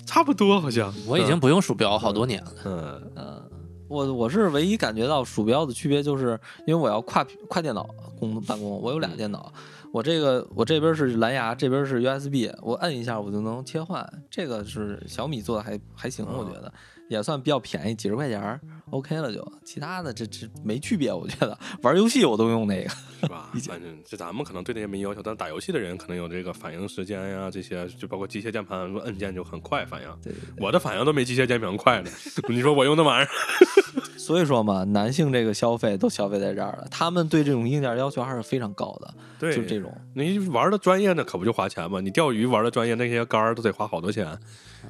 [0.08, 0.92] 差不多，好像。
[1.06, 2.52] 我已经不用鼠标好多年了。
[2.66, 3.44] 嗯嗯，
[3.88, 7.88] 我我是唯一感觉到鼠标的区别，就是因为我要跨跨电脑
[8.20, 9.52] 工办公，我有俩电脑，
[9.96, 16.70] 我这个我这边是蓝牙，这边是 USB，我摁一下我就能切换，这个是小米做的还还行，我觉得
[17.10, 18.60] 也算比较便宜，几十块钱儿
[18.92, 22.90] OK 了就，其他的这这没区别，我觉得玩游戏我都用那个，
[23.22, 23.50] 是吧？
[23.68, 30.08] 反正就咱们可能对这些没要求，但打游戏的人可能有这个反应时间呀，这些就包括机械键盘按键就很快反应。
[30.24, 32.10] 对对我的反应都没机械键盘快呢，
[32.48, 33.30] 你说我用那玩意儿？
[34.18, 39.96] 所以说嘛，男性这个消费都消费在这儿了，他们对这种硬件要求还是非常高的，对，就这种。
[40.14, 42.02] 你玩的专业那可不就花钱吗？
[42.02, 44.38] 你钓鱼玩的专业，那些杆儿都得花好多钱，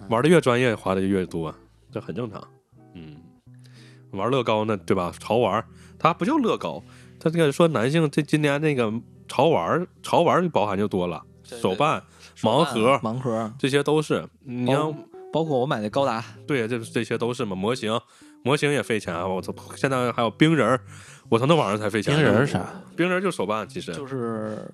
[0.10, 1.54] 玩的越专业花的越多，
[1.96, 2.46] 这很正常。
[2.94, 3.16] 嗯，
[4.12, 5.14] 玩乐高呢，对吧？
[5.18, 5.64] 潮玩，
[5.98, 6.84] 它不叫乐高，
[7.18, 8.92] 它这个说男性这今年那个
[9.30, 12.04] 潮玩，潮玩就包含就多了，对手办、
[12.36, 14.28] 手办盲盒盲盒，这些都是。
[14.42, 14.94] 你包像
[15.32, 17.98] 包括我买的高达，对，这这些都是嘛，模型，
[18.44, 19.26] 模型也费钱啊！
[19.26, 20.82] 我操，现在还有冰人儿，
[21.30, 22.14] 我操，那玩意儿才费钱。
[22.14, 22.66] 冰人儿啥？
[22.98, 24.70] 冰人就是手办，其实就是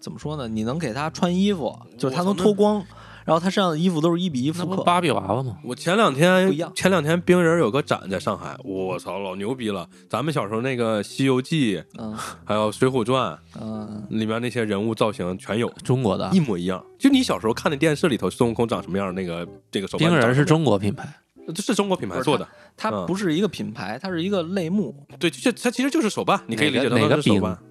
[0.00, 0.48] 怎么说呢？
[0.48, 2.84] 你能给他穿衣服，就是他能脱光，
[3.28, 4.68] 然后他身上的衣服都是一比一复刻。
[4.70, 5.58] 那不芭比娃娃吗？
[5.62, 9.86] 我前两天不一样前两天冰人有个展在上海，我操，老牛逼了！
[10.08, 16.82] 咱们小时候那个《西游记》嗯还有《水浒传嗯》里面那些人物造型全有，中国的一模一样。
[16.98, 21.06] 就你小时候看的电视里头孙悟空长什么样，那个这个手办冰人是中国品牌，
[21.54, 22.48] 这是中国品牌做的。
[22.78, 25.06] 它嗯不是一个品牌，它是一个类目。
[25.18, 27.52] 对，这它其实就是手办，你可以理解成哪个手办。
[27.52, 27.67] 小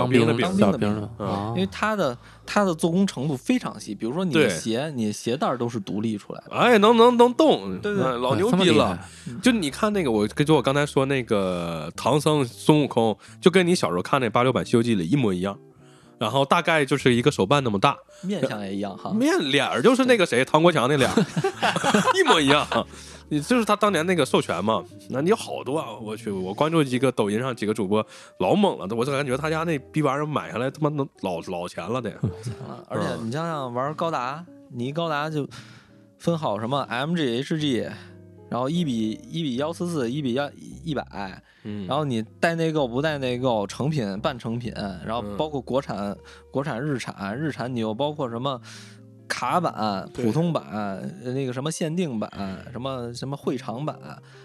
[0.00, 1.08] 当兵兵的兵当兵的兵
[1.54, 6.56] 因为它的它的做工程度非常细，比如说你的鞋，你的鞋带都是独立出来的。
[6.56, 8.98] 哎，能能能动，对对嗯老牛逼了。
[9.42, 15.58] 就你看那个，我跟就我刚才说那个唐僧孙悟空，就跟你小时候看那八六版《西游记》里一模一样。
[16.16, 19.10] 然后大概就是一个手办那么大，面相也一样哈。
[19.10, 21.14] 面脸儿就是那个谁唐国强那脸儿，
[22.14, 22.66] 一模一样。
[23.28, 25.92] 你就是他当年那个授权嘛，那你有好多啊！
[26.00, 28.06] 我去，我关注几个抖音上几个主播
[28.38, 32.10] 老猛了，我就感觉他家那逼玩意儿买下来他妈能老老钱了得。
[32.10, 35.48] 啊而且你想想玩高达，你一高达就
[36.18, 37.90] 分好什么 MG、HG，
[38.50, 40.50] 然后一比一比幺四四，一比幺
[40.84, 44.72] 一百，嗯，然后你带内购不带内购，成品半成品，
[45.04, 46.16] 然后嗯包括国产、
[46.50, 48.60] 国产日产，日产你又包括什么
[49.28, 52.30] 卡版、普通版、呃那个什么限定版、
[52.72, 53.98] 什么什么会场版，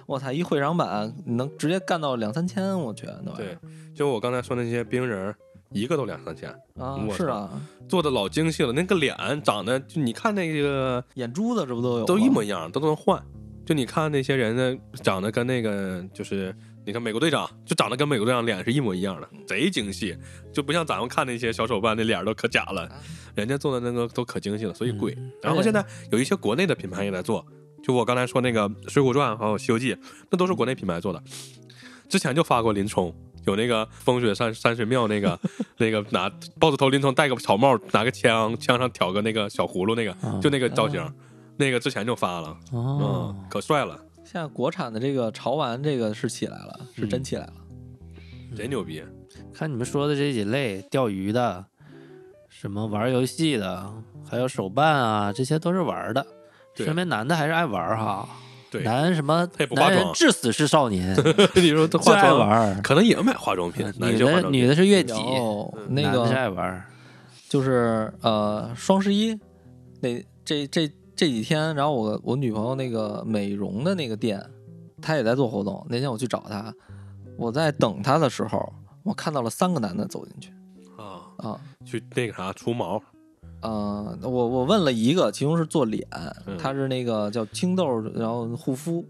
[0.05, 3.57] 我操，一会场版能直接干到两三千，我觉得那玩意对，
[3.93, 5.35] 就我刚才说那些冰人儿，
[5.71, 8.71] 一个都两三千，啊是啊，做的老精细了。
[8.71, 12.05] 那个脸长得，就你看那个眼珠子这不都有？
[12.05, 13.21] 都一模一样，都能换。
[13.65, 20.17] 就你看那些人呢，长得跟那个就是，你看美国队长，就长得跟美国队长脸是一模一样的，贼精细，
[20.51, 22.89] 就不像咱们看那些小手办那脸都可假了，
[23.35, 25.15] 人家做的那个都可精细了，所以贵。
[25.41, 27.45] 然后现在有一些国内的品牌也在做，
[27.83, 29.93] 就我刚才说那个《水浒传》还有《西游记》，
[30.31, 31.21] 那都是国内品牌做的。
[32.07, 33.13] 之前就发过林冲，
[33.45, 35.39] 有那个风雪山山水庙那个
[35.77, 36.27] 那个拿
[36.59, 41.13] 豹子头林冲戴个草帽，拿个枪，枪上挑个那个小葫芦，那个啊就那个造型啊，
[41.57, 43.99] 那个之前就发了，哦嗯，，可帅了，
[44.31, 47.53] 现在国产的这个潮玩这个是起来了，是真嗯起来了。
[48.55, 49.03] 贼牛逼。
[49.51, 51.65] 看你们说的这几类，钓鱼的，
[52.47, 53.91] 什么玩游戏的，
[54.29, 56.23] 还有手办啊，这些都是玩的。
[56.75, 58.29] 对说明男的还是爱玩哈，
[58.69, 61.15] 对，男什么他也不化男人妆至死是少年，
[61.55, 62.81] 你说他最爱化妆，玩。
[62.83, 66.85] 可能也买化妆品，男女性化妆品的女的是月季，有那男的是个爱玩。
[67.49, 69.35] 就是呃双十一
[70.01, 70.87] 那这这
[71.19, 74.41] 这几天，然后我我女朋友那个美容的那个店，
[75.01, 75.85] 她也在做活动。
[75.89, 76.73] 那天我去找她，
[77.35, 78.71] 我在等她的时候，
[79.03, 80.53] 我看到了三个男的走进去
[80.97, 81.59] 啊，啊。
[81.85, 83.01] 去那个啥除毛，
[83.61, 86.07] 呃，我我问了一个，其中是做脸，
[86.45, 89.05] 嗯他是那个叫青豆，然后护肤，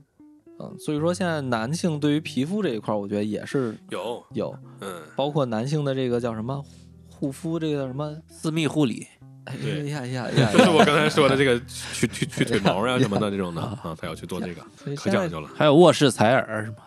[0.59, 6.65] 嗯，所以说现在男性对于皮肤这一块儿，我觉得也是有，有，嗯，包括男性的这个叫什么
[7.07, 8.17] 护肤，这个叫什么？
[8.29, 9.18] 私密护理，哎
[9.61, 10.49] 对 呀呀 呀！
[10.53, 11.59] 就是我刚才说的这个
[11.93, 14.61] 去去去腿毛呀什么的这种的啊，他要去做这个，
[14.95, 15.49] 可讲究了。
[15.57, 16.77] 还有卧室采耳是吗？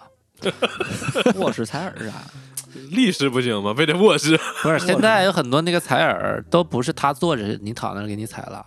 [1.37, 2.15] 卧室采耳是啥？
[2.91, 3.75] 立式不行吗？
[3.77, 4.39] 非得卧室？
[4.63, 8.65] 不是，现在有很多那个采耳都不是他坐着，你躺那儿给你采了，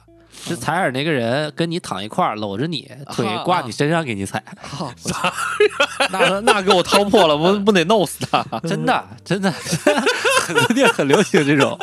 [0.47, 4.91] 是采耳那个人跟你躺一块儿，搂着你，腿啊挂你身上给你踩，好
[6.11, 8.43] 那那给我掏破了，不不得弄死他？
[8.59, 11.77] 真的真的，很多地儿很流行这种，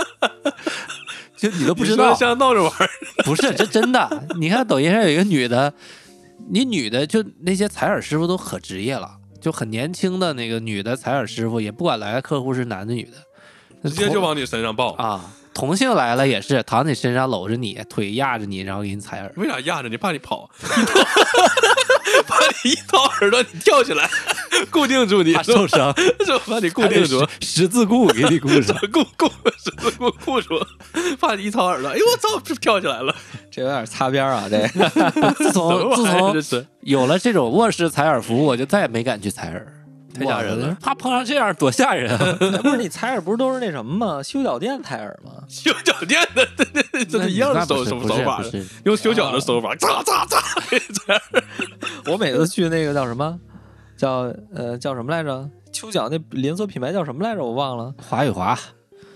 [1.42, 2.88] 就你都不知道，像闹着玩儿，
[3.24, 4.28] 不是这真的。
[4.38, 5.74] 你看抖音上有一个女的，
[6.48, 13.16] 你女的就那些采耳师傅都可职业了，就很年轻的那个女的采耳师傅，也不管来的客户是男的女的，
[13.84, 14.92] 直接就往你身上抱。
[14.94, 15.20] 啊，
[15.54, 19.32] 同性来了也是躺你身上搂着你，腿压着你，然后给你采耳。
[19.36, 19.96] 为啥压着你？
[19.96, 20.48] 怕你跑，
[22.26, 24.08] 怕你一掏耳朵你跳起来，
[24.70, 25.94] 固定住你，怕受伤，
[26.26, 28.76] 就把你固定住，十字固给你固上。
[28.92, 30.54] 固固十字固固住，
[31.20, 33.14] 怕你一掏耳朵，哎呦我操，跳起来了。
[33.50, 34.48] 这有点擦边啊！
[34.48, 34.66] 这
[35.36, 39.66] 自从自从有了这种卧室采耳服务，我就再也没敢去采耳，
[40.14, 42.36] 太吓人了我怕碰上这样多吓人啊！
[42.40, 44.22] 哎 不是你采耳不是都是那什么吗？
[44.22, 45.32] 修脚垫采耳吗？
[45.48, 48.42] 修脚垫的，这这这是一样的手手不手法
[48.84, 51.20] 用修脚的手法，嚓嚓嚓，
[52.12, 53.38] 我每次去那个叫什么，
[53.96, 55.48] 叫呃叫什么来着？
[55.72, 57.42] 秋脚那连锁品牌叫什么来着？
[57.42, 58.58] 我忘了华与华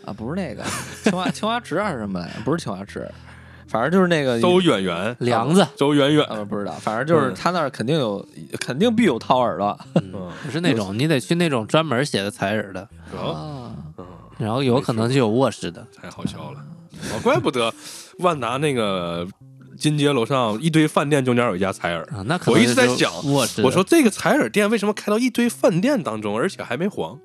[0.06, 0.62] 啊，不是那个
[1.02, 2.40] 青蛙青蛙池还是什么来着？
[2.44, 3.06] 不是青蛙池，
[3.76, 7.34] 反正就是那个周远远，梁子，周远远，呃不知道，反正就是嗯。
[7.34, 8.26] 他那儿肯定有，
[8.58, 9.78] 肯定必有掏耳朵。
[9.96, 14.02] 嗯不是那种，你得去那种专门写的采耳的，哦，啊。
[14.38, 15.86] 然后有可能就有卧室的。
[15.94, 16.60] 太好笑了，
[17.12, 17.70] 哦，怪不得
[18.20, 19.26] 万达那个
[19.78, 22.02] 金街楼上一堆饭店中间有一家采耳。
[22.04, 27.18] 啊，那可能我一直在想卧室，我说这个采耳店为什么开到一堆饭店当中，而且还没黄？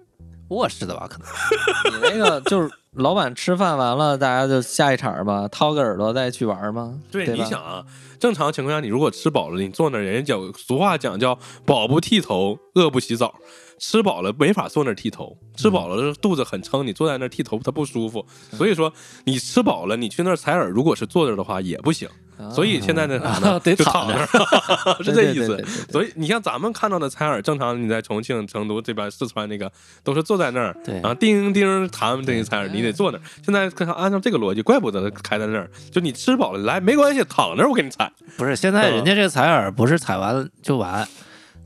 [0.49, 1.27] 卧室的吧，可能。
[2.11, 6.99] 你那个就是老板吃饭完了，大家就下一场吧，掏个耳朵再去玩吗？
[7.09, 7.85] 对，对你想啊，
[8.19, 13.33] 正常情况下，你如果吃饱了，你坐那儿，人家讲俗话讲叫“饱不剃头，饿不洗澡”。
[13.79, 18.23] 吃饱了没法坐那儿剃头，吃饱了肚子很撑，你坐在那儿剃头它不舒服。
[18.51, 22.07] 所以说，你吃饱了，你去那儿采耳，如果是坐着的话也不行。
[22.51, 25.65] 所以现在那 啥呢，得就躺躺着那儿， 是这意思对对对对。
[25.65, 29.71] 对所以你像咱们看到的采耳，正常你在重庆、成都这边、四川那个
[30.03, 33.21] 都是坐在那儿，对然后叮叮弹这些采耳，你得坐那儿。
[33.45, 38.11] 现在按照这个逻辑，怪不得开在那儿，就你吃饱了来没关系，躺那儿我给你采。
[38.37, 38.55] 不是。
[38.55, 41.07] 现在人家这个采耳不是采完就完，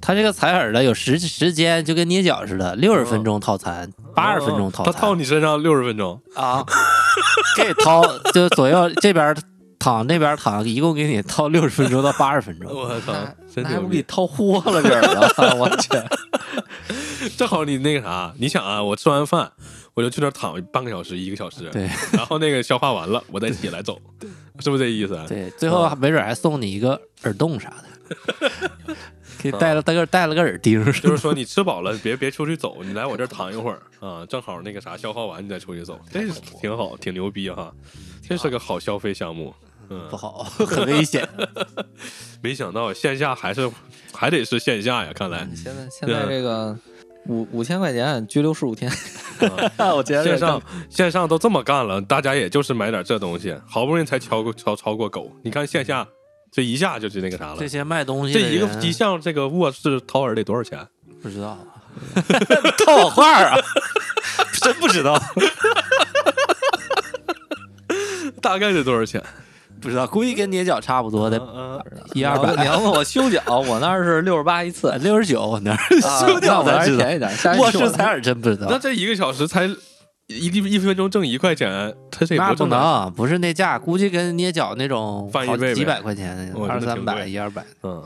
[0.01, 5.01] 他这个采耳的有时时间，就跟捏脚似的，六十分钟套餐，八十分钟套餐他餐。
[5.01, 6.63] 套你身上六十分钟，啊，
[7.55, 9.35] 给你掏就左右这边
[9.79, 12.69] 躺那边躺，一共给你掏六十分钟到八十分钟。
[12.73, 15.55] 我操那，真牛给掏豁了这儿了？
[15.55, 15.89] 我去，
[17.37, 19.51] 正好你那个啥，你想啊，我吃完饭
[19.93, 21.89] 我就去那儿躺半个小时、一个小时，对。
[22.11, 23.99] 然后那个消化完了，我再起来走，
[24.59, 25.19] 是不是这意思？
[25.27, 28.95] 对，最后没准还送你一个耳洞啥的，
[29.51, 30.83] 给戴了戴个戴了个耳钉。
[30.85, 37.73] 就是说你吃饱了，别别出去走，你来我这儿躺一会儿啊，正好那个啥消耗完，你再出去走，这是挺好，挺牛逼哈，
[38.27, 39.53] 这是个好消费项目。
[39.87, 41.27] 嗯不，好，很危险。
[42.41, 43.69] 没想到线下还是
[44.11, 46.75] 还得是线下呀，看来现在现在这个
[47.27, 48.91] 五五千块钱拘留十五天，
[49.77, 55.31] 啊我觉得线上线上都这么干了，大家也就是买点这东西，好不容易才超过超超过狗。
[55.43, 56.07] 你看线下
[56.55, 60.87] 这一下就去那个啥了这，些卖东西这一个一项这个卧室掏耳得多少钱？
[61.21, 61.57] 不知道，
[62.85, 63.57] 套我话啊，
[64.61, 65.21] 真不知道，
[68.41, 69.21] 大概得多少钱？
[69.81, 71.77] 不知道，估计跟捏脚差不多的，嗯，
[72.13, 76.95] 一二百你要问我修脚，我那儿是六十八一次，六十九，我那儿啊修掉那我那儿才。
[76.95, 77.57] 便宜点。
[77.57, 79.69] 卧室采耳真不知道那，这一个小时才
[80.27, 82.65] 一一分钟挣一块钱，他这也那不。
[82.65, 87.63] 能，不是那价，估计跟捏脚那种好几百块钱，二三百、一二百。
[87.83, 88.03] 嗯，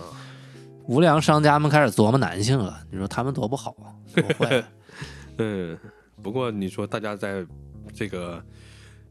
[0.85, 4.67] 无良商家们开始琢磨男性了，你说他们多不好啊，多坏啊。
[5.37, 5.77] 嗯，
[6.21, 7.45] 不过你说大家在
[7.93, 8.43] 这个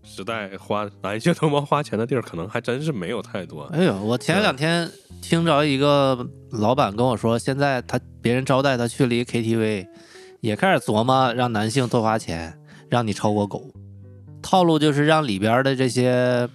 [0.03, 3.62] 时代花男性同胞花钱的地儿，可能还真是没有太多。
[3.73, 4.87] 哎呦，我前两天
[5.23, 9.87] 听着一个老板跟我说，现在他别人招待他去了一个 KTV，
[10.40, 13.64] 也开始琢磨让男性多花钱，让你超过狗。
[14.42, 16.48] 套路就是让里边的这些，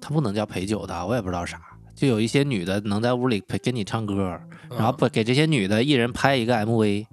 [0.00, 1.60] 他不能叫陪酒的，我也不知道啥，
[1.94, 4.38] 就有一些女的能在屋里陪跟你唱歌，
[4.70, 7.06] 然后不给这些女的一人拍一个 MV，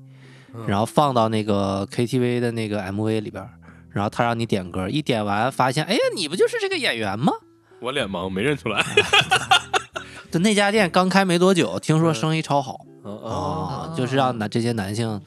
[0.54, 3.48] 嗯然后放到那个 KTV 的那个 MV 里边，
[3.90, 7.32] 然后他让你点歌，一点完发现，哎呀，你不就是这个演员吗？
[7.80, 8.84] 我脸盲没认出来。
[10.30, 15.22] 就那家店刚开没多久，听说生意超好哦哦，就是让男这些男性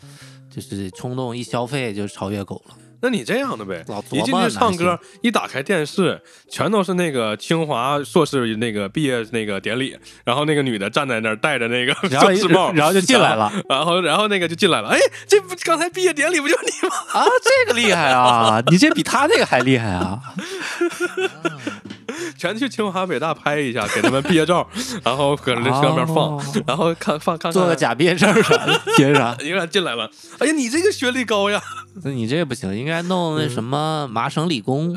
[0.50, 2.74] 就是冲动一消费就超越狗了。
[3.00, 16.96] 那你这样的呗老，一进去唱歌，一打开电视，全都是那个清华硕士那个毕业那个典礼，然后那个女的站在那儿戴着那个然后硕士帽，然后就进来了然后然后那个就进来了，哎，这不刚才毕业典礼不就是你吗？
[17.12, 18.62] 啊，这个厉害啊！
[18.68, 20.20] 你这比他那个还厉害啊！
[22.38, 24.66] 全去清华北大拍一下，给他们毕业照，
[25.04, 29.36] 然后搁这上面放，哦然后看放看看做个假毕业证啥的凭啥。
[29.40, 31.60] 一看进来了，哎呀，你这个学历高呀！
[32.04, 34.94] 那你这不行，应该弄那什么麻省理工，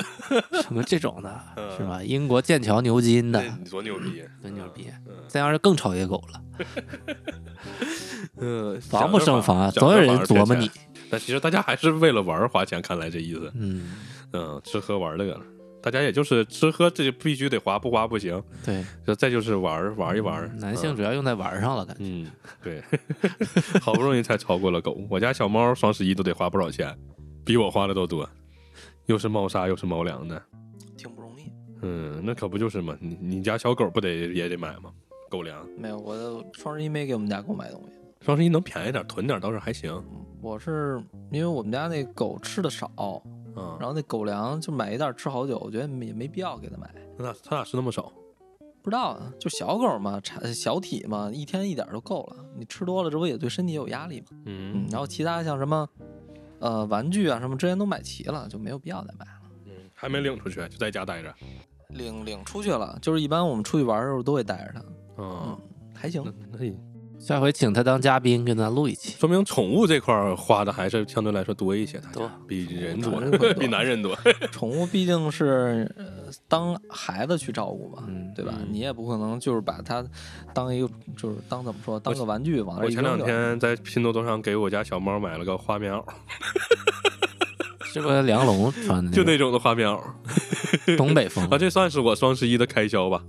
[0.62, 2.02] 什么这种的， 嗯是吧？
[2.04, 4.24] 英国剑桥牛津的，你多牛逼！
[4.42, 5.14] 多牛逼嗯！
[5.28, 6.66] 这样就更超越狗了，
[8.42, 10.70] 嗯，防不胜防总有人琢磨你。。
[11.12, 13.52] 但其实大家还是为了玩儿花钱，看来这意思。
[13.56, 13.96] 嗯，
[14.34, 15.42] 嗯，吃喝玩乐了，
[15.82, 18.42] 大家也就是吃喝这必须得花，不花不行。
[18.66, 20.48] 对，这再就是玩儿玩一玩儿。
[20.58, 22.04] 男性嗯主要用在玩上了，感觉。
[22.04, 22.82] 嗯，对，
[23.82, 24.98] 好不容易才超过了狗。
[25.10, 26.94] 我家小猫双十一都得花不少钱，
[27.46, 28.30] 比我花的都多，
[29.06, 30.42] 又是猫砂又是猫粮的。
[30.98, 31.52] 挺不容易。
[31.82, 32.98] 嗯，那可不就是嘛？
[33.00, 34.92] 你你家小狗不得也得买吗？
[35.30, 35.66] 狗粮。
[35.78, 37.94] 没有，我双十一没给我们家狗买东西。
[38.26, 40.04] 双十一能便宜点，囤点倒是还行。
[40.42, 41.02] 我是
[41.32, 42.92] 因为我们家那狗吃的少，
[43.56, 46.94] 嗯，然后那狗粮就买一袋吃好久，我觉得也没必要给它买。
[47.18, 48.12] 那咋它咋吃那么少？
[48.82, 52.46] 不知道啊，就小狗嘛，产小体嘛，一天一点就够了。
[52.56, 54.28] 你吃多了，这不也对身体有压力吗？
[54.46, 55.88] 嗯嗯，然后其他像什么，
[56.60, 59.52] 呃，玩具啊什么之前都买齐了，就没有必要再买了。
[59.66, 61.34] 嗯，还没领出去，就在家待着。
[61.90, 64.80] 领领出去了，就是一般我们出去玩的时候都会带着它，
[65.18, 65.60] 嗯嗯，，
[65.94, 66.32] 还行那。
[66.52, 66.74] 那也
[67.20, 69.14] 下回请他当嘉宾，跟咱录一期。
[69.20, 73.20] 说明宠物这块儿花的还是相对来说多一些，大家多比人多
[73.60, 74.16] 比 男人多。
[74.52, 76.06] 宠物毕竟是呃
[76.48, 78.54] 当孩子去照顾嘛，嗯对吧？
[78.58, 80.04] 嗯你也不可能就是把它
[80.54, 86.04] 当一个就是当怎么说当个玩具往那我前两天在拼多多上给我家小猫买了个花棉袄，
[87.92, 89.12] 是不是梁龙穿的？
[89.12, 93.22] 就那种的花棉袄东北风啊，这算是我双十一的开销吧。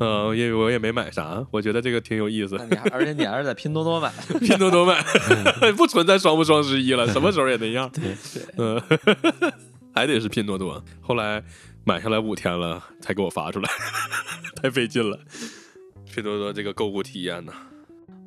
[0.00, 2.56] 嗯，因为我也没买啥，我觉得这个挺有意思
[2.92, 5.02] 而且你还是在拼多多买，拼多多买，
[5.76, 7.90] 不存在双不双十一了，什么时候也那样。
[7.90, 8.82] 对对，嗯，
[9.94, 10.82] 还得是拼多多。
[11.00, 11.42] 后来
[11.84, 13.70] 买下来五天了，才给我发出来，
[14.60, 15.18] 太费劲了。
[16.12, 17.52] 拼多多这个购物体验呢，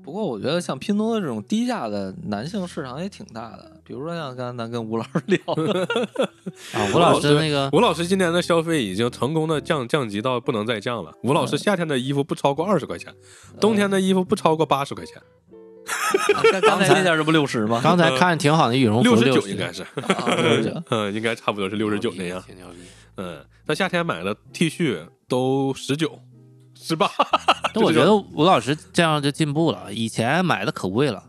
[0.04, 5.88] 不过我觉得像拼多多这种低价的男性市场也挺大的，比如说像刚才咱跟吴老师聊的，
[6.74, 11.14] 啊，吴老师那个吴老师今年的消费已经成功的降降级到不能再降了。
[11.24, 13.14] 吴老师夏天的衣服不超过二十块钱，
[13.60, 15.22] 冬天的衣服不超过八十块钱，
[16.34, 17.80] 刚刚才那件这不六十吗？
[17.84, 22.41] 刚才看挺好的羽绒服，六十九应该是，啊六十九，嗯，应该差不多是六十九那样。
[22.45, 22.80] 挺牛逼。
[23.18, 26.20] 嗯，他夏天买的 T 恤都十九、
[26.82, 27.07] 十八，
[27.73, 31.23] 但我 觉得吴老师这样就进步了，以前买的可贵了，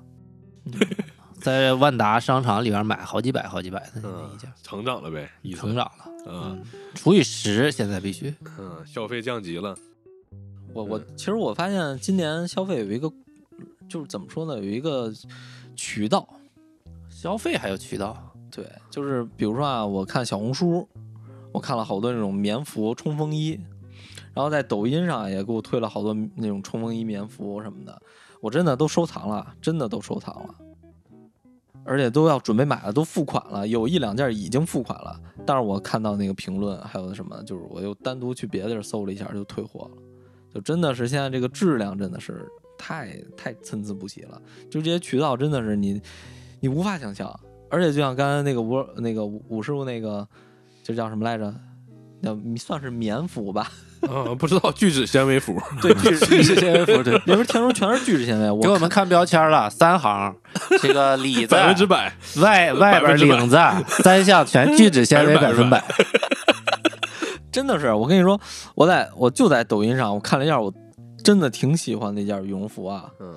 [1.40, 6.62] 在万达商场里边买好几百、好几百的那嗯一件，成长了呗，意思成长了，嗯
[6.94, 8.34] 除以十，现在必须。
[8.58, 9.76] 嗯，消费降级了，
[10.72, 13.12] 我我其实我发现今年消费有一个，
[13.88, 15.12] 就是怎么说呢，有一个
[15.76, 16.26] 渠道，
[17.10, 18.16] 消费还有渠道，
[18.50, 20.88] 对，就是比如说啊，我看小红书，
[21.52, 23.60] 我看了好多那种棉服、冲锋衣，
[24.34, 28.02] 然后在抖音上也给我推了好多那种冲锋衣、棉服什么的，
[28.40, 30.54] 我真的都收藏了，真的都收藏了，
[31.84, 39.96] 而且都要准备买了，都付款了，有一两件已经付款了，但是我看到那个评论还有什么，就是我又单独去别的地儿搜了一下就退货了，
[40.54, 42.46] 就真的是现在这个质量真的是
[42.78, 46.00] 太太参差不齐了，就这些渠道真的是你
[46.60, 47.38] 你无法想象。
[47.70, 50.28] 而且就像刚才那个吴那个吴吴师傅那个，
[50.82, 51.54] 这叫什么来着？
[52.22, 53.68] 叫算是棉服吧？
[54.08, 57.14] 嗯，不知道聚酯纤维服，对，聚酯纤维服对。
[57.18, 58.50] 里面填充全是聚酯纤维。
[58.50, 60.34] 我给我们看标签了，三行，
[60.80, 63.56] 这个里子百分之百，外外边领子
[63.86, 65.82] 三项全聚酯纤维百分百。
[67.52, 68.40] 真的是，我跟你说，
[68.74, 70.72] 我在我就在抖音上我看了一下，我
[71.22, 73.04] 真的挺喜欢那件羽绒服啊。
[73.20, 73.36] 嗯，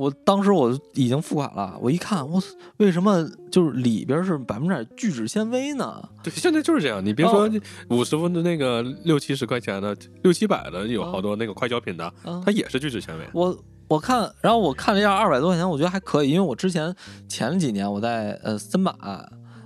[0.00, 2.42] 我当时我已经付款了，我一看，我
[2.78, 3.22] 为什么
[3.52, 6.02] 就是里边是百分之百聚酯纤维呢？
[6.22, 7.04] 对，现在就是这样。
[7.04, 7.46] 你别说
[7.90, 13.28] 五十分的那个六七十块钱的，六七百的有好多那个快消品的，啊，它也是聚酯纤维。
[13.34, 13.54] 我
[13.88, 16.94] 我看，然后我看了一下二百多块钱，我觉得还可以，因为我之前
[17.28, 18.94] 前几年我在呃森马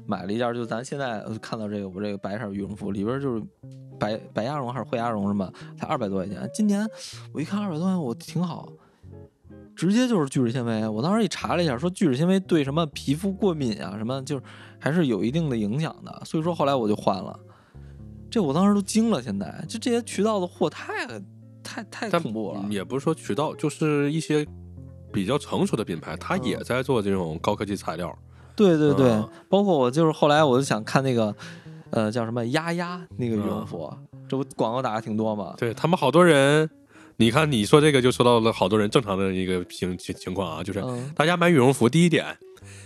[0.05, 3.41] 买了一件，就咱现在呃看到这个我这个白色羽绒服里边就是
[4.01, 6.51] 白白鸭绒还是灰鸭绒什么，才二百多块钱。
[6.53, 6.85] 今年
[7.32, 8.68] 我一看二百多块钱，我挺好。
[9.77, 14.43] 直接就是聚酯纤维，我当时一查了一下，说聚酯纤维对什么皮肤过敏啊，什么就是
[14.79, 17.39] 还是有一定的影响的，所以说后来我就换了。
[18.31, 21.07] 这我当时都惊了，现在就这些渠道的货太
[21.62, 22.64] 太太恐怖了。
[22.68, 24.47] 也不是说渠道，就是一些
[25.12, 28.12] 比较成熟的品牌，它也在做这种高科技材料。
[28.57, 31.35] 对对对，嗯包括我就是后来我就想看那个，
[31.91, 33.93] 呃，叫什么丫丫那个羽绒服，
[34.29, 35.55] 这不广告打的挺多吗？
[35.57, 36.68] 对他们好多人，
[37.17, 42.37] 你看你说这个就说到了好多人正常的一个情情情况啊，就是嗯大家买羽绒服，第一点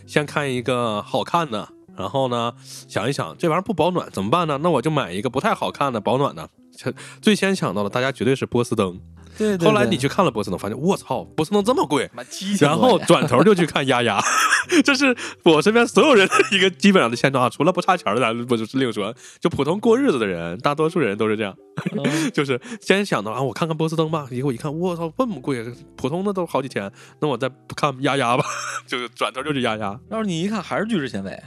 [0.06, 4.58] 先看一个好看的，然后呢，想一想这玩意儿不保暖怎么办呢？
[4.62, 6.50] 那我就买一个不太好看的保暖的。
[6.78, 9.00] 这 最先想到的，大家绝对是波司登。
[9.36, 12.10] 对后来你去看了波司登，发现我操，波司登这么贵，
[12.60, 14.20] 然后转头就去看丫丫，
[14.84, 21.54] 这是我身边所有人的一个基本上的现状啊，除了不差钱的咱不就是另说，就普通过日子的人，大多数人都是这样，
[21.92, 22.30] 嗯。
[22.34, 25.64] 就是先想到啊，我看看波司登吧，以后一看，我操，这么贵，
[25.96, 28.44] 普通的都好几千，那我再看丫丫吧，
[28.88, 31.40] 就是转头就去丫丫，要是你一看还是聚酯纤维，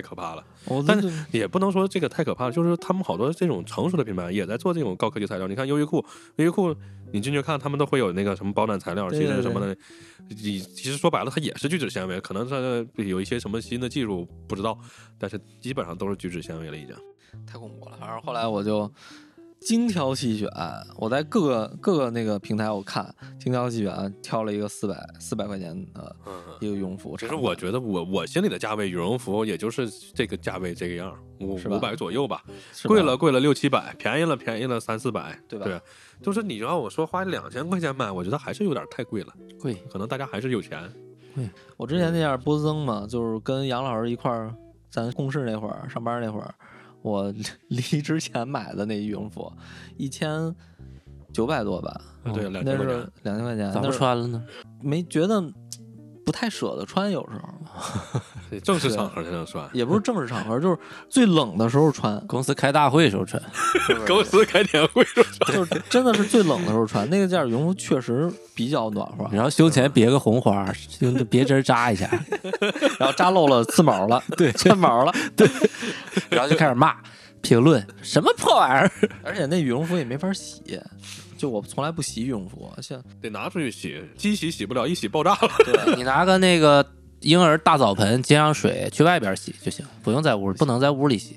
[0.00, 0.44] 太可怕了。
[0.64, 5.46] 我但是也不能说这个太可怕了，就是他们好多这种成熟的品牌也在做这种高科技材料。
[5.46, 6.04] 你看优衣库，
[6.36, 6.74] 优衣库
[7.12, 9.76] 你进去看，他们都会有那个什么保暖材料，其实什么的，
[10.28, 12.56] 你其实说白了，它也是聚酯纤维，可能它
[13.02, 14.78] 有一些什么新的技术不知道，
[15.18, 16.94] 但是基本上都是聚酯纤维了已经。
[17.46, 17.96] 太恐怖了。
[17.98, 18.90] 反正后来我就
[19.60, 20.48] 精挑细选，
[20.96, 27.14] 我在各个各个那个平台我看，精挑细选挑了一个四百四百块钱的嗯，一个羽绒服。
[27.18, 32.42] 其实我觉得我我心里的价位羽绒服也就是这个价位这个样，五五百左右吧，
[32.84, 35.66] 贵了贵了六七百，便宜了便宜了三四百，对吧？
[35.66, 35.80] 对，
[36.22, 40.90] 就是你让我说花两千块钱买，我觉得还是有点太贵了，贵，可能大家还是有钱。
[41.76, 44.54] 我之前那件波司登嘛，就是跟杨老师一块儿，
[44.90, 46.54] 咱共事那会儿上班那会儿，
[47.02, 47.32] 我
[47.68, 49.52] 离职前买的那羽绒服，
[49.96, 50.54] 一千
[51.32, 53.12] 九百多吧，啊对，两那是千块钱。
[53.22, 54.44] 两千块钱，咋不那穿了呢？
[54.82, 55.40] 没觉得
[56.24, 57.59] 不太舍得穿，有时候对
[58.64, 59.68] 正式场合才能穿。
[59.72, 63.40] 也不是正式场合，就是最冷的时候穿， 公司开大会时候穿，
[64.06, 67.08] 公司开年会时候穿，就是真的是最冷的时候穿。
[67.08, 72.10] 那个件羽绒服确实比较暖和，然后胸前别个红花，用别针扎一下，
[72.98, 75.48] 然后扎漏了刺毛了，对，刺毛了，对
[76.28, 76.96] 然后就开始骂
[77.40, 78.90] 评论什么破玩意儿。
[79.22, 80.80] 而且那羽绒服也没法洗。
[81.38, 85.50] 就我从来不洗羽绒服，像得拿出去洗，机洗洗不了，一洗爆炸了。
[85.64, 86.86] 对你拿个那个
[87.20, 91.36] 婴儿大澡盆接上水去外边洗就行，不用在屋，不能在屋里洗。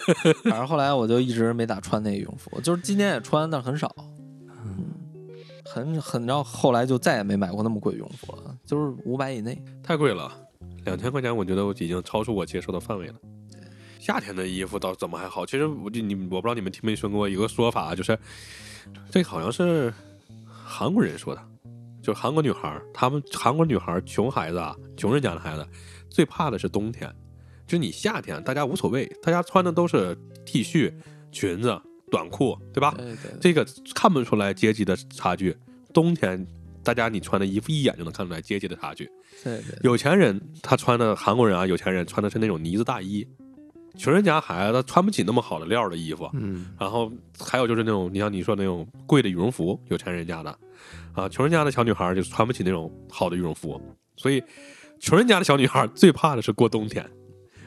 [0.44, 3.92] 反正后来我就一直没咋穿那个羽绒服，就是今天也穿，但是很少。
[4.64, 4.84] 嗯，
[5.64, 9.60] 很很，然后后来就再也没买过那么贵的羽绒服了，就是五百以内。
[9.82, 10.30] 太贵了，
[10.84, 13.14] 两千块钱，我觉得我已经超出我接受的范围了。
[13.98, 15.44] 夏天的衣服倒怎么还好？
[15.46, 18.16] 其实我就你我不知道你们听没听过一个说法，就是
[19.10, 19.92] 这好像是
[20.46, 21.42] 韩国人说的，
[22.04, 25.66] 就是韩国女孩儿，她们韩国女孩穷孩子啊，穷人家的孩子
[26.10, 27.10] 最怕的是冬天，
[27.66, 30.92] 就是你夏天大家无所谓，大家穿的都是 T 恤、
[31.32, 31.80] 裙子、
[32.10, 32.92] 短裤，对吧？
[32.98, 35.56] 对对对，这个看不出来阶级的差距。
[35.94, 36.46] 冬天
[36.82, 39.10] 大家你穿的衣服一眼就能看出来阶级的差距。
[39.42, 43.26] 对对，有钱人他穿的韩国人啊，有钱人穿的是那种呢子大衣，
[43.96, 46.28] 穷人家孩子穿不起那么好的料的衣服。
[46.34, 50.58] 嗯，然后还有就是那种你像你说的那种贵的羽绒服，有钱人家的
[51.12, 53.80] 啊，穷人家的小女孩就穿不起那种好的羽绒服，
[54.16, 54.42] 所以
[55.00, 57.08] 穷人家的小女孩最怕的是过冬天，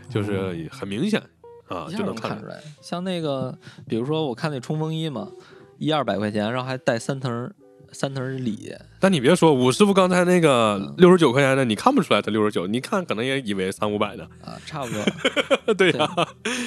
[0.10, 1.22] 就是很明显
[1.68, 2.16] 啊，就能看出来。
[2.16, 2.64] 能看出来。
[2.82, 3.58] 像那个，
[3.88, 5.32] 比如说我看那冲锋衣嘛，
[5.78, 7.54] 一二百块钱，然后还带三层
[7.92, 14.24] 三层里，但你别说，五师傅刚才那个嗯六十九块钱的，你看不出来他六十九，你看可能也以为三五百的。
[14.44, 15.04] 啊，差不多。
[15.76, 16.10] 对呀、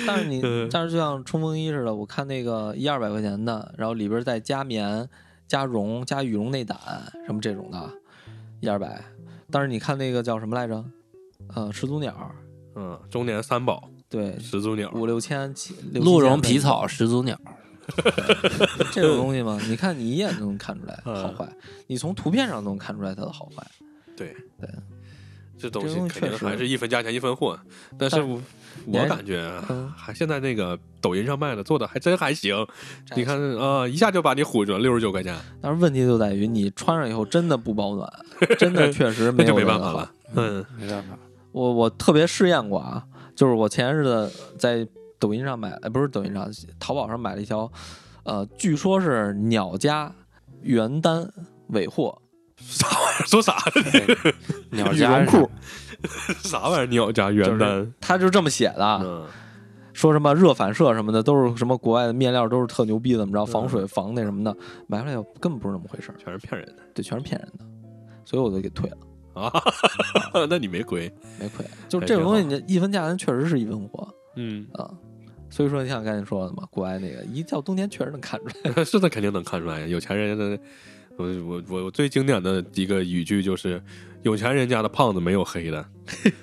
[0.06, 5.08] 但是你 嗯，但是就像冲锋衣似的，我看那个一二百块钱的，然后里边再加棉、
[5.46, 6.78] 加绒、加羽绒内胆
[7.26, 7.90] 什么这种的，
[8.60, 9.02] 一二百。
[9.50, 10.84] 但是你看那个叫什么来着？
[11.54, 12.30] 呃，始祖鸟，
[12.76, 17.36] 嗯，中年三宝对，始祖鸟，五六千起，六鹿七千的茸皮草始祖鸟，
[18.92, 21.48] 这种东西嘛，你看你一眼就能看出来嗯好坏，
[21.86, 23.66] 你从图片上都能看出来它的好坏。
[24.16, 24.68] 对对，
[25.58, 27.58] 这东西确实还是一分价钱一分货。
[27.98, 28.40] 但是但我
[28.86, 32.66] 我感觉嗯还现在那个抖音上卖的做的还真还行，
[33.16, 38.10] 你看啊、一下就把你唬住了，六十九块钱，但是问题就在于你穿上以后真的不保暖，
[38.58, 40.10] 真的确实 没有没办法了。
[40.34, 41.18] 嗯，没办法。
[41.52, 43.02] 我我特别试验过啊，
[43.34, 44.86] 就是我前日子在
[45.20, 46.50] 抖音上买，呃，不是抖音上，
[46.80, 47.70] 淘宝上买了一条，
[48.24, 50.12] 呃，据说是鸟家
[50.62, 51.30] 原单
[51.68, 52.20] 尾货
[52.56, 53.26] 啥玩意儿？
[53.26, 53.54] 说啥？
[53.76, 54.34] 羽
[54.76, 55.50] 鸟家绒裤，
[56.42, 56.86] 啥玩意儿？
[56.86, 57.92] 鸟家原单？
[58.00, 59.26] 他就这么写的，嗯，
[59.92, 64.54] 说什么热反射什么的，都是什么国外的面料都是特牛逼，怎么着，防嗯水防那什么的，
[64.86, 67.64] 买回来根本不是那么回事儿，全是骗人的对，全是骗人的，
[68.24, 68.96] 所以我就给退了，
[69.42, 69.52] 啊！
[70.48, 71.10] 那你没亏。
[71.38, 71.64] 没亏。
[71.88, 74.06] 就是这种东西，你一分价钱确实是一分货
[74.36, 74.90] 嗯，啊。
[75.50, 78.84] 所以说，你像刚才说的嘛，国外那个一到冬天确实能看出来。
[78.84, 79.86] 是的，肯定能看出来。
[79.86, 80.58] 有钱人的，
[81.16, 83.82] 我我我我最经典的一个语句就是：
[84.22, 85.84] 有钱人家的胖子没有黑的。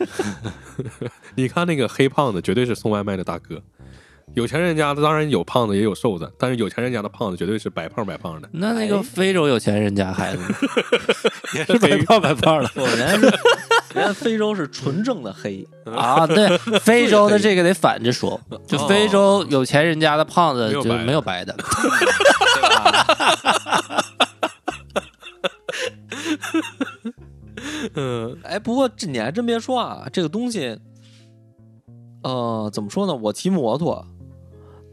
[1.35, 3.63] 你看那个黑胖子，绝对是送外卖的大哥。
[4.37, 8.47] 有钱人家的当然有胖子也有瘦子，但是有钱人家的胖子绝对是白胖白胖的。
[8.51, 10.43] 那那个非洲有钱人家孩子
[11.57, 13.21] 也是白胖白胖的，我人家是
[13.95, 21.55] 人家非洲是纯正的黑， 啊，对，非洲的这个得反着说，就非洲有钱人家的胖子就没有白的？
[27.95, 30.77] 嗯，哎，不过这你还真别说啊，这个东西，
[32.21, 33.15] 呃，怎么说呢？
[33.15, 34.05] 我骑摩托，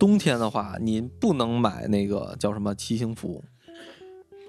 [0.05, 3.43] 冬天的话，你不能买那个叫什么骑行服，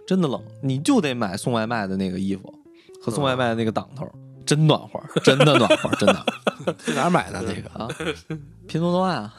[0.06, 2.54] 真的冷，你就得买送外卖的那个衣服
[3.02, 4.06] 和送外卖的那个挡头，
[4.46, 6.26] 真暖和，真的暖和， 真的
[6.86, 7.70] 去哪儿买的那个？
[7.70, 7.88] 啊！
[8.68, 9.34] 拼多多啊，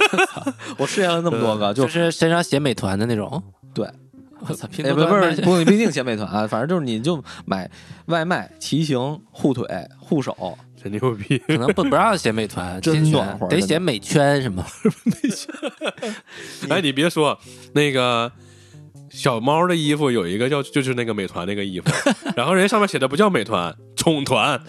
[0.76, 3.42] 我试验了那么多个，就就是身上写美团的那种。
[3.72, 3.90] 对，
[4.40, 7.70] 我操，拼哎，多多卖不不是，不不一定写美团啊，反正就是你就买
[8.06, 9.66] 外卖、骑行、护腿、
[9.98, 11.38] 护手，真牛逼！
[11.38, 14.64] 可能不不让写美团，真暖和得写美圈什么。
[16.70, 17.38] 哎，你别说
[17.74, 18.32] 那个。
[19.10, 21.90] 小猫的衣服有一个叫，就是那个美团那个衣服，
[22.36, 24.62] 然后人家上面写的不叫美团，宠团，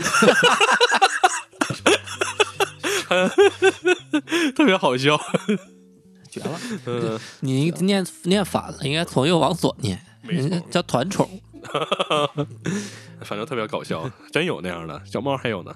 [4.55, 5.19] 特别好笑。
[6.31, 6.57] 绝了！
[6.85, 11.29] 嗯，你念念反了，应该从右往左念，人家叫团宠。
[13.21, 15.75] 反正特别搞笑，真有那样的小猫，还有呢，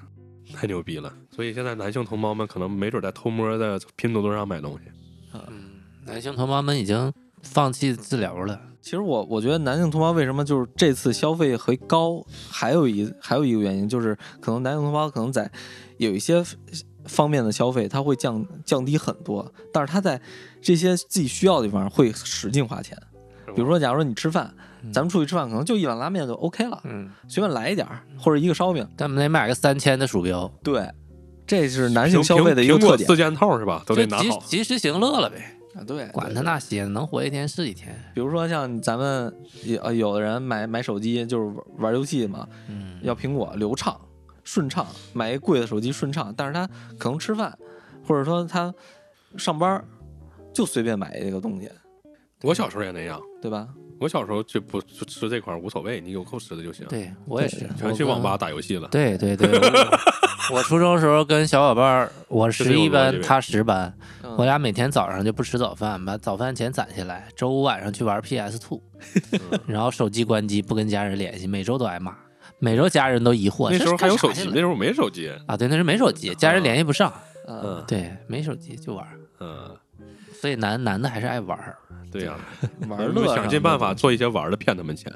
[0.54, 1.12] 太牛逼了。
[1.30, 4.92] 所以现在男性同胞们可能没准在偷摸在拼多多上买东西。
[5.34, 5.72] 嗯
[6.06, 8.60] 男性同胞们已经放弃治疗了。
[8.82, 15.50] 其实我我觉得男性同胞为什么就是这次消费会高，还有一还有一个原因就是可能男性同胞可能在
[15.98, 16.44] 有一些
[17.06, 20.22] 方面的消费他会降降低很多，但是他在
[20.62, 22.98] 这些自己需要的地方会使劲花钱。
[23.56, 24.54] 比如说，假如说你吃饭，
[24.92, 30.90] 咱们出去吃饭可能就一碗拉面就 OK 了，嗯，随便来一点儿或者一个烧饼，咱们得买个三千的鼠标，对，
[31.46, 33.84] 这是男性消费的一个特点苹果四件套是吧？
[33.86, 34.40] 都得拿好。
[34.46, 37.96] 及时行乐了呗，啊，对，管他那些，能活一天是一天。
[38.14, 44.00] 比如说像咱们有呃有的人买买手机就是玩玩游戏嘛，嗯，要苹果流畅、
[44.44, 46.68] 顺畅，买一贵的手机顺畅，但是他
[46.98, 47.58] 可能吃饭
[48.06, 48.74] 或者说他
[49.38, 49.84] 上班
[50.54, 51.70] 就随便买一个东西，
[52.42, 53.68] 我小时候也那样，对吧？
[54.04, 56.86] 我小时候就不就吃这块儿无所谓，你有够吃的就行。
[56.90, 58.36] 对我也是，全去网吧。
[58.36, 58.88] 打游戏了。
[58.90, 59.48] 对对对，
[60.52, 68.82] 我我初中时候跟小伙伴儿，我十一班，他十班，嗯我俩每天早上就不吃早饭，把早饭钱攒下来，周五晚上去玩 PS Two，
[69.66, 72.14] 然后手机关机，不跟家人联系，每周都挨骂，
[72.60, 75.32] 每周家人都疑惑，那时候还有手机，那时候没手机。
[75.48, 75.56] 啊？
[75.56, 77.14] 对，那时候没手机，家人联系不上，
[77.48, 79.78] 嗯，嗯对，没手机就玩儿，嗯，
[80.34, 81.78] 所以男男的还是爱玩儿。
[82.14, 82.38] 对呀，
[82.88, 85.12] 玩乐想尽办法做一些玩的骗他们钱。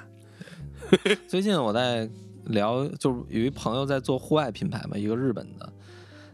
[1.27, 2.09] 最近我在
[2.45, 5.71] 聊，就是有一朋友在做户外品牌嘛，一个日本的，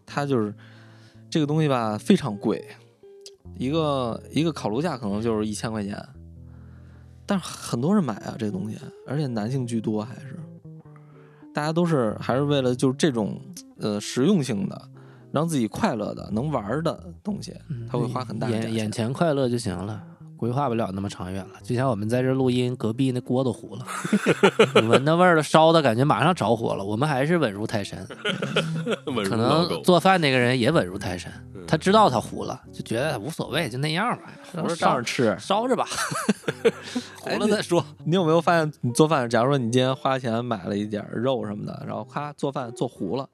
[0.05, 0.53] 他就是
[1.29, 2.63] 这个东西吧非常贵，
[3.57, 6.01] 一个一个烤炉架可能就是一千块钱，
[7.25, 10.39] 但是很多人买啊这东西，而且男性居多，还是
[11.53, 13.41] 大家都是还是为了就是这种
[13.79, 14.89] 呃实用性的，
[15.31, 17.53] 让自己快乐的能玩的东西，
[17.89, 20.01] 他会花很大的价钱眼眼前快乐就行了。
[20.43, 23.85] 规划不了那么长远了，就像我们在这录音，隔壁那锅都糊了，
[24.75, 26.83] 你 闻那味儿了，烧的感觉马上着火了。
[26.83, 28.05] 我们还是稳如泰山，
[29.23, 29.37] 可。
[29.37, 35.37] 能做饭那个人也稳如泰山，嗯他知道他糊了，就觉得无所谓，就那样吧，不是照烧着吃。
[35.39, 35.87] 烧着吧，
[37.21, 37.85] 糊了再说。
[38.03, 43.25] 你有没有发现，你做饭，假如说你今天花钱买了一点肉什么的，然后咔做饭做糊了，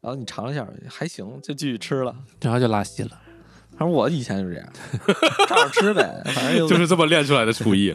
[0.00, 2.16] 然后你尝了一下还行，就继续吃了。
[2.40, 3.10] 然后就拉稀了。
[3.78, 4.68] 反正我以前就这样，
[5.48, 7.94] 照着吃呗，反正 就是这么练出来的厨艺，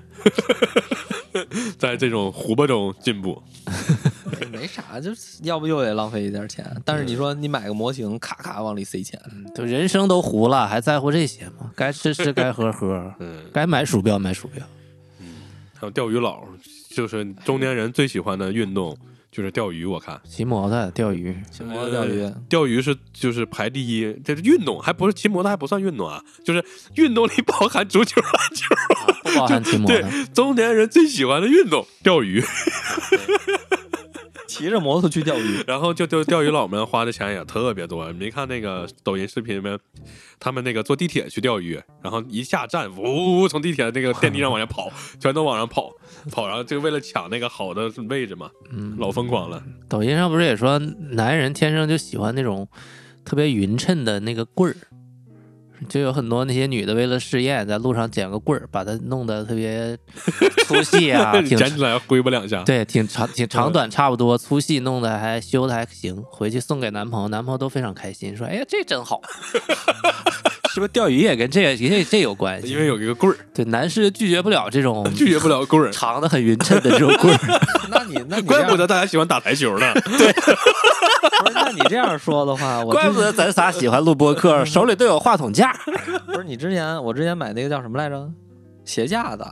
[1.77, 3.41] 在这种胡巴中进步。
[4.51, 6.65] 没啥，就是要不又得浪费一点钱。
[6.86, 9.19] 但是你说你买个模型，咔咔往里塞钱，
[9.55, 11.71] 就人生都糊了，还在乎这些吗？
[11.75, 14.63] 该吃吃，该喝喝，嗯，该买鼠标买鼠标。
[15.79, 16.43] 还有钓鱼佬，
[16.95, 18.95] 就是中年人最喜欢的运动
[19.32, 19.86] 就是钓鱼。
[19.86, 26.63] 我看骑摩托、钓鱼，骑摩托钓鱼，钓鱼是就是排第一，这是运动，还不是骑摩托还不算运动啊，就是
[26.95, 28.65] 运动里包含足球、篮球。
[29.23, 30.01] 不包含骑摩托。
[30.01, 32.43] 对中年人最喜欢的运动钓鱼，
[34.47, 38.11] 骑着摩托去钓鱼，然后就就钓鱼佬们花的钱也特别多。
[38.11, 39.79] 你没看那个抖音视频里面，
[40.39, 45.91] 他们那个坐地铁去钓鱼，然后一下站，呜呜呜，从地铁那个电梯上往下跑，全都往上跑，
[46.32, 49.63] 跑，然后就为了抢那个好的位置嘛，嗯，老疯狂了。
[49.89, 52.67] 抖音上不是也说男人天生就喜欢那种
[53.26, 54.76] 特别匀称的那个棍儿，
[55.89, 59.97] 就有很多那些女的为了试验，在路上捡个棍儿，把它弄得特别
[60.65, 69.21] 粗细啊， 挺捡起来挥吧两下，对，挺长挺长短差不多，粗细弄得还修的还行，回去送给男朋友，男朋友都非常开心，说：“哎呀，这真好。
[70.73, 72.69] ”是不是钓鱼也跟这个这这有关系？
[72.69, 77.59] 因为有一个棍儿，对男士拒绝不了这种拒绝不了棍儿，长的很匀称的这种棍儿。
[77.91, 79.93] 那你那你怪不得大家喜欢打台球呢。
[80.05, 80.34] 不是？
[81.53, 85.70] 那你这样说的话，怪不得咱仨喜欢录播客，手里都有话筒架。
[86.28, 88.30] 不是你之前我之前买那个叫什么来着？
[88.84, 89.45] 鞋架子，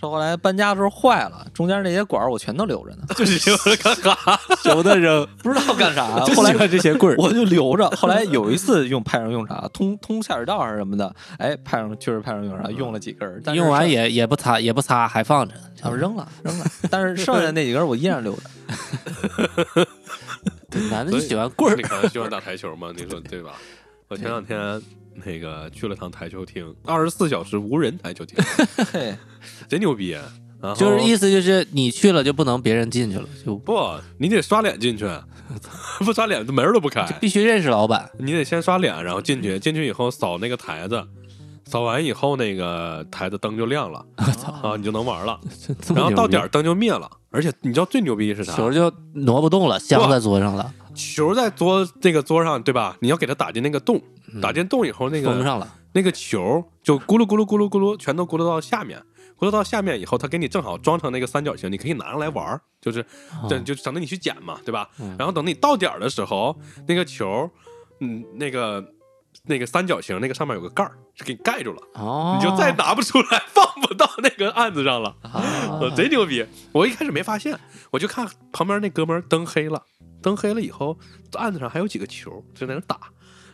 [0.00, 4.40] 这后来搬家的时候坏了，中间那些管儿我全都留着呢， 就是为了干啥？
[4.62, 6.18] 舍不得扔，不知道 干啥。
[6.24, 7.16] 就后来喜欢这些棍儿。
[7.18, 7.88] 我就留着。
[7.90, 15.54] 后来有一次用派上用场，通通下水道还是什么的，哎，派上确实派上用场，用了几根儿，但是用完也也不擦，也不擦，还放着。
[15.82, 19.86] 然后扔了扔了，但是剩下那几根儿我依然留着。
[20.70, 22.90] 对男的就喜欢棍你可能喜欢打台球吗？
[22.96, 23.52] 你说对吧？
[24.08, 24.80] 我前两天
[25.14, 28.36] 那个去了趟台球厅，二十四小时无人台球厅，
[28.92, 29.16] 嘿，
[29.68, 30.14] 贼牛逼。
[30.14, 30.22] 啊
[30.76, 33.74] 就是意思就是你去了就不能别人进去了，就不，
[34.18, 35.08] 你得刷脸进去，
[36.04, 37.02] 不刷脸门儿都不开。
[37.18, 38.10] 必须认识老板。
[38.18, 41.02] 你得先刷脸，然后进去，进去以后扫那个台子，
[41.64, 44.04] 扫完以后那个台子灯就亮了，
[44.62, 45.40] 啊，你就能玩了。
[45.94, 48.54] 然后到点儿灯就灭了，而且你知道最牛逼是啥？
[48.54, 50.70] 球就挪不动了，镶在桌上了，
[51.00, 52.96] 球在桌这个桌上，对吧？
[53.00, 54.00] 你要给它打进那个洞，
[54.40, 55.76] 打进洞以后，那个封上了。
[55.92, 59.02] 那个球就咕噜咕噜咕噜咕噜，全都咕噜到下面。
[59.36, 63.04] 咕噜到下面以后，它给你正好装成那个三角形，你可以拿上来玩儿，就是
[63.48, 64.88] 等就等着你去捡嘛，对吧？
[65.00, 66.54] 嗯然后等你到点儿的时候，
[66.86, 67.50] 那个球，
[68.00, 68.84] 嗯，那个
[69.46, 75.16] 那个三角形那个上面有个盖儿，是给你盖住了，哦，你就再拿不出来，放不到那个案子上了。
[75.96, 76.44] 贼牛逼！
[76.72, 77.58] 我一开始没发现，
[77.90, 79.82] 我就看旁边那哥们儿灯黑了，
[80.22, 80.98] 灯黑了以后，
[81.34, 82.98] 案子上还有几个球就在那打。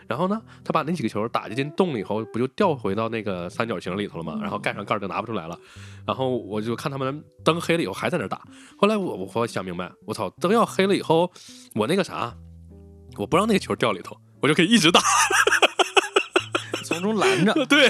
[0.09, 4.39] 然后呢，他把那几个球打进洞里以后，不就掉回到那个三角形里头了吗？
[4.41, 5.59] 然后盖上盖儿就拿不出来了。
[6.07, 8.41] 然后我就看他们灯黑了以后还在那打。
[8.79, 11.29] 后来我我我想明白，我操，灯要黑了以后，
[11.75, 12.33] 我那个啥，
[13.17, 15.01] 我不让那个球掉里头，我就可以一直打。
[16.85, 17.89] 从中拦着，对，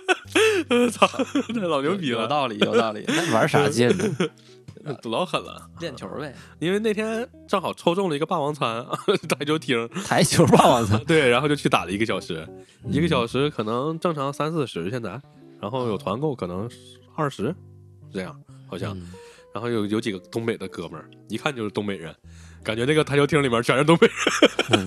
[0.88, 1.06] 操，
[1.52, 3.04] 这老牛逼了，有道理，有道理。
[3.08, 4.04] 那玩啥 劲呢？
[5.10, 5.68] 老狠了。
[5.80, 8.84] 练球呗， 因为那天正好抽中了一个霸王餐，
[9.28, 12.46] 台球厅， 台球霸王餐，对，然后就去打了一个小时，
[12.88, 15.20] 一个小时可能正常三四十现在，
[15.60, 16.68] 然后有团购可能
[17.14, 17.54] 二十，
[18.12, 19.12] 这样好像，嗯
[19.54, 22.14] 然后有有几个东北的哥们儿，一看就是东北人，
[22.62, 24.86] 感觉那个台球厅里面全是东北人，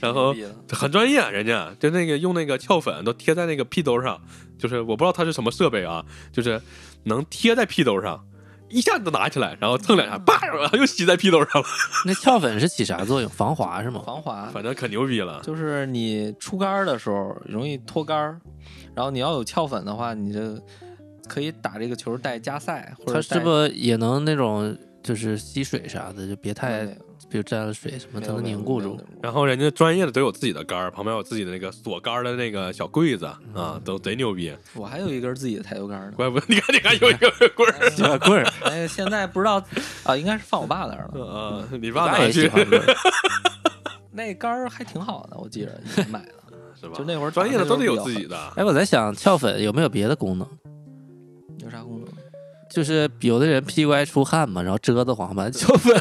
[0.00, 0.34] 然后
[0.70, 4.18] 很专业，人家就那个用那个翘粉都贴在那个屁兜上，
[4.58, 6.02] 就是我不知道它是什么设备啊，
[6.32, 6.58] 就是
[7.04, 8.24] 能贴在屁兜上。
[8.72, 11.68] 一下子拿起来，然后蹭两下，叭，然后又吸在屁兜上了，
[12.06, 13.30] 那翘粉是起啥作用？
[13.30, 14.02] 防滑是吗？
[14.04, 15.40] 防滑，反正可牛逼了。
[15.42, 18.40] 就是你出杆的时候容易脱杆，
[18.94, 20.40] 然后你要有翘粉的话，你就
[21.28, 26.86] 可以打这个球带加赛，或者它是不是也能那种就是吸水啥的，就别太
[27.32, 33.24] 比如沾了水什么，它能凝固住然后人家专业的都有自己的杆儿，旁边有自己的那个锁杆儿的那个小柜子
[33.54, 34.54] 啊，都贼牛逼。
[34.74, 36.12] 我还有一根自己的台球杆呢。
[36.14, 39.64] 怪不得你看，你看有一个 棍儿，喜欢棍儿，哎，现在不知道
[40.04, 41.12] 啊，应该是放我爸那儿了。
[41.14, 42.94] 呃，你爸爸也喜拿去欢棍儿。
[44.10, 46.34] 那杆儿还挺好的，我记着以前买的。
[46.78, 46.94] 是吧？
[46.98, 48.36] 就那会儿专业的都得有自己的。
[48.56, 50.46] 哎，我在想翘粉有没有别的功能？
[51.64, 52.01] 有啥功能？
[52.72, 55.94] 就是有的人屁股爱出汗嘛，然后折得慌，把翘粉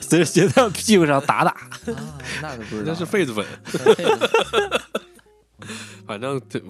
[0.00, 1.50] 随着鞋在屁股上打打。
[1.50, 1.68] 啊，
[2.42, 2.84] 那可不知道。
[2.86, 3.44] 那是痱子粉，
[6.06, 6.60] 反正这，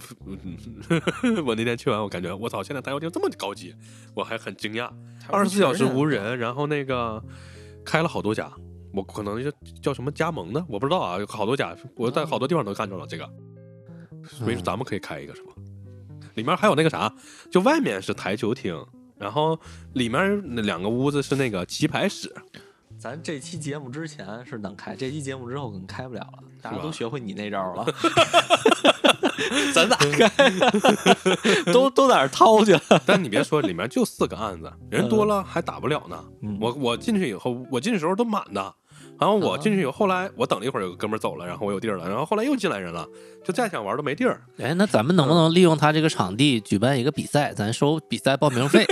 [1.23, 3.75] 嗯 我那天去完，我感觉我操，现在台球厅这么高级，
[4.15, 4.91] 我还很惊讶。
[5.29, 7.23] 二十四小时无人，然后那个
[7.85, 8.51] 开了好多家，
[8.93, 9.51] 我可能就
[9.81, 13.29] 叫什么加盟的，我不知道啊，有好多家，我在好多地方都看着了这个。
[14.45, 15.53] 没准咱们可以开一个是吧？
[16.35, 17.13] 里面还有那个啥，
[17.51, 18.77] 就外面是台球厅，
[19.21, 19.57] 然后
[19.93, 22.35] 里面那两个屋子是那个棋牌室，
[22.99, 27.87] 咱这期节目之前是能开，这期节目之后可能开不了了，大家都学会你那招了。
[29.75, 30.29] 咱咋开？
[31.73, 32.81] 都 都在那掏去了。
[33.05, 36.25] 但你别说，里面就四个案子，人多了还打不了呢。
[36.43, 38.75] 嗯我我进去以后，我进去的时候都满的，
[39.21, 43.07] 然后我进去以后，后来我等了一会儿，有个哥们儿走了，然后我有地儿了，然后后来又进来人了，
[43.45, 44.41] 就再想玩都没地儿。
[44.59, 47.53] 哎，那咱们能不能利用他这个场地举办一个比赛？
[47.53, 48.87] 咱收比赛报名费，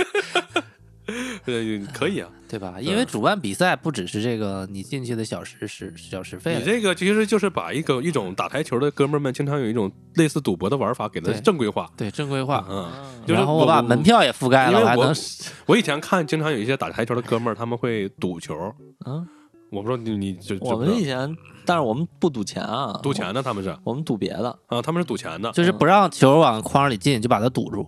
[1.43, 2.75] 对，可以啊， 对吧？
[2.79, 11.89] 因为主办比赛不只是这个你进去的小时时小时费，你这个其实就是把一个一种打台球的哥们儿们经常有一种类似赌博的玩法，给它对正规化。
[11.97, 12.63] 对正规化。
[12.69, 12.91] 嗯，
[13.25, 15.15] 就是然后我把门票也覆盖了，我我还能
[15.65, 18.55] 我以前看，经常有一些打台球的哥们儿，他们会赌球。
[19.07, 19.27] 嗯，
[19.71, 24.59] 我不知道你你知知我们以前，但是我们不赌钱啊，赌钱的，他们是我们赌别的。
[24.67, 27.87] 啊，他们是赌钱的，就是不让球往框里进，就把它堵住。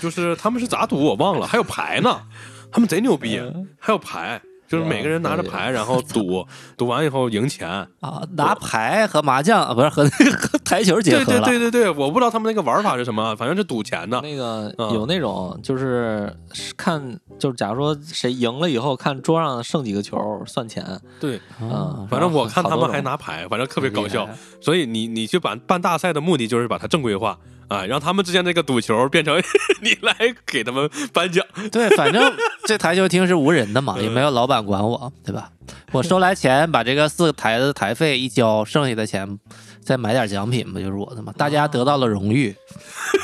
[0.00, 2.22] 就是他们是咋赌我忘了，还有牌呢，
[2.70, 3.38] 他们贼牛逼，
[3.78, 4.40] 还有牌，
[4.72, 6.46] 就是每个人拿着牌，然后赌，
[6.78, 7.68] 赌完以后赢钱。
[8.00, 14.18] 啊，拿牌和麻将啊不是和那个和台球结对合了，对对对对，我不知道他们那个玩法是什么，反正是赌钱的。
[14.22, 16.34] 那个嗯有那种就是
[16.74, 20.82] 看，就是假如说谁赢了以后，看桌上剩几个球算钱。
[21.20, 24.26] 对，啊，反正我看他们还拿牌，反正特别搞笑。
[24.58, 27.38] 所以你你去办办大赛的目的就是把它正规化
[27.68, 29.40] 啊，让他们之间那个赌球变成
[29.82, 30.14] 你来
[30.46, 31.44] 给他们颁奖。
[31.70, 32.32] 对，反正
[32.66, 35.50] 这台球厅是无人的嘛， 也没有老板管我，对吧？
[35.92, 39.38] 我收来钱，把这个四个台的台费一交，剩下的钱
[39.82, 41.32] 再买点奖品，不就是我的吗？
[41.36, 42.54] 大家得到了荣誉，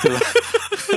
[0.02, 0.20] 对吧？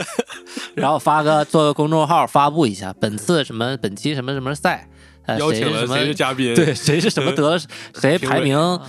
[0.75, 4.87] 然后发个做个公众号发布一下，本次什么本期什么什么赛，
[5.25, 6.55] 呃，邀请了谁嘉宾？
[6.55, 7.61] 对，谁是什么得了
[7.99, 8.79] 谁排名，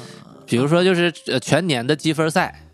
[0.47, 2.67] 比如说就是呃全年的积分赛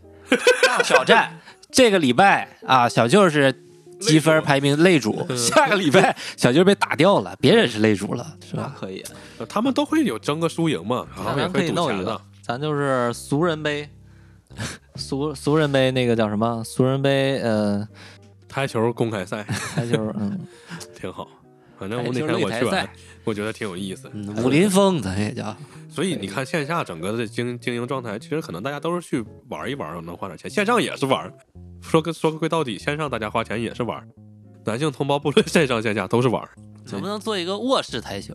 [0.85, 1.38] 挑战，
[1.71, 3.53] 这个礼拜啊，小舅是
[4.01, 8.73] 积分排名擂主，下个礼拜小舅被打掉了，别人是擂主了，是吧？
[8.75, 9.05] 那可以，
[9.39, 13.89] 呃他们都会有争个输赢嘛，然后也可以会赌钱的弄一个。，咱就是俗人杯，
[14.97, 16.62] 俗俗人杯那个叫什么？
[16.64, 17.87] 俗人杯，呃，
[18.49, 19.43] 台球公开赛。
[19.45, 20.39] 台球，嗯，
[20.99, 21.29] 挺好，
[21.79, 22.89] 反正我那天我去完
[23.29, 24.11] 我觉得挺有意思。
[24.14, 25.55] 嗯，武林风咱也叫，
[25.89, 30.51] 所以你看线下整个的经经营状态，其实可能大家都是去玩一玩，能花点钱。
[30.51, 31.33] 线上也是玩，
[31.83, 34.03] 说个说个归到底，线上大家花钱也是玩。
[34.64, 36.43] 男性同胞不论线上线下都是玩，
[36.91, 38.35] 能不能做一个卧室台球？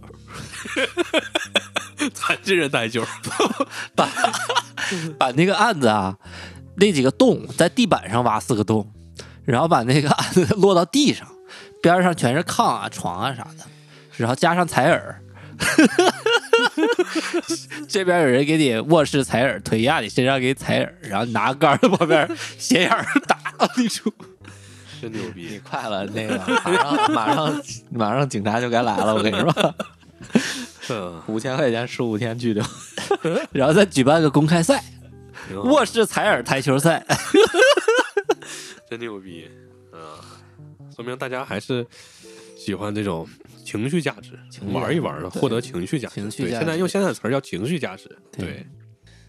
[2.13, 3.03] 残疾人台球，
[3.95, 4.09] 把
[5.17, 6.17] 把那个案子啊，
[6.77, 8.91] 那几个洞在地板上挖四个洞，
[9.45, 11.27] 然后把那个案子落到地上，
[11.81, 13.65] 边上全是炕啊、床啊啥的，
[14.17, 15.19] 然后加上采耳。
[17.87, 23.37] 这边有人给你卧室采耳，腿压你身上给你采耳，然后拿个杆儿在旁边斜眼儿打
[23.77, 24.11] 你出。
[25.01, 25.59] 真牛逼你！
[25.59, 27.61] 快了，那个马上马上
[27.91, 29.75] 马上警察就该来了，我跟你说，
[30.89, 32.63] 嗯，五千块钱十五天拘留，
[33.51, 34.83] 然后再举办个公开赛，
[35.65, 37.05] 卧室采耳台球赛。
[38.89, 39.49] 真牛逼，
[39.91, 39.99] 嗯，
[40.95, 41.85] 说明大家还是
[42.63, 43.27] 喜欢这种
[43.65, 44.39] 情绪价值，
[44.71, 46.15] 玩一玩的，获得情绪价值。
[46.15, 48.07] 对，情绪价值现在用现在的词儿叫情绪价值。
[48.31, 48.67] 对对，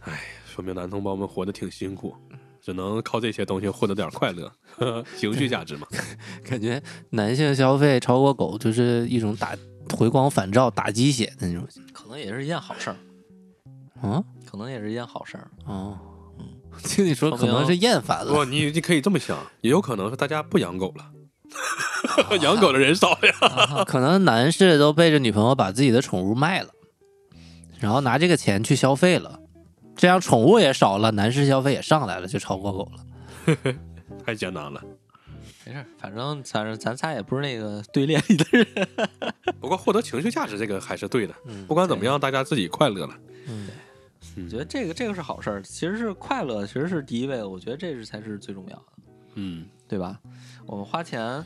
[0.01, 2.15] 哎，说明男同胞们活得挺辛苦，
[2.63, 4.53] 只能靠这些东西获得点快乐，
[5.19, 5.87] 情绪价值嘛。
[6.49, 6.81] 感觉
[7.11, 9.57] 男性消费超过狗就是一种打
[9.97, 11.67] 回光返照、打鸡血的那种。
[11.93, 12.97] 可能也是一件好事儿，
[14.01, 15.51] 啊可能也是一件好事儿。
[15.65, 15.99] 哦，
[16.85, 18.45] 听你说可能是厌烦了不，了。
[18.45, 21.11] 你你可以这么想，也有可能是大家不养狗了，
[22.43, 23.85] 养狗的人少呀。
[23.87, 26.71] 可能男士都背着女朋友把自己的宠物卖了，
[27.81, 29.41] 然后拿这个钱去消费了，
[29.97, 33.75] 这样宠物也少了，男士消费也上来了，就超过狗了。
[34.25, 34.83] 太简单了。
[35.67, 38.67] 没事儿，反正咱咱仨也不是那个队列里的人。
[39.59, 43.15] 不过获得情绪价值这个还是对的，嗯不管怎么样，大家自己快乐了。
[43.49, 43.69] 嗯，
[44.45, 47.49] 我觉得这个这个是好事儿，其实是快乐，其实是第一位的。
[47.49, 48.85] 我觉得这是才是最重要的，
[49.37, 50.19] 嗯，对吧？
[50.67, 51.43] 我们花钱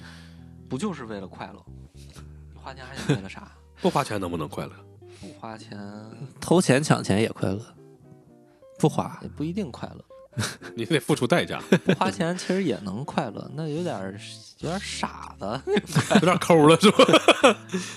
[0.68, 1.64] 不就是为了快乐？
[1.94, 3.50] 你花钱还想为了啥？
[3.80, 4.72] 不花钱能不能快乐？
[5.20, 5.78] 不花钱
[6.40, 7.60] 偷钱抢钱也快乐，
[8.78, 10.04] 不花也不一定快乐，
[10.76, 14.12] 你得付出代价，不花钱其实也能快乐，那有点儿
[14.58, 15.60] 有点儿傻的。
[16.14, 17.04] 有点抠了是吧？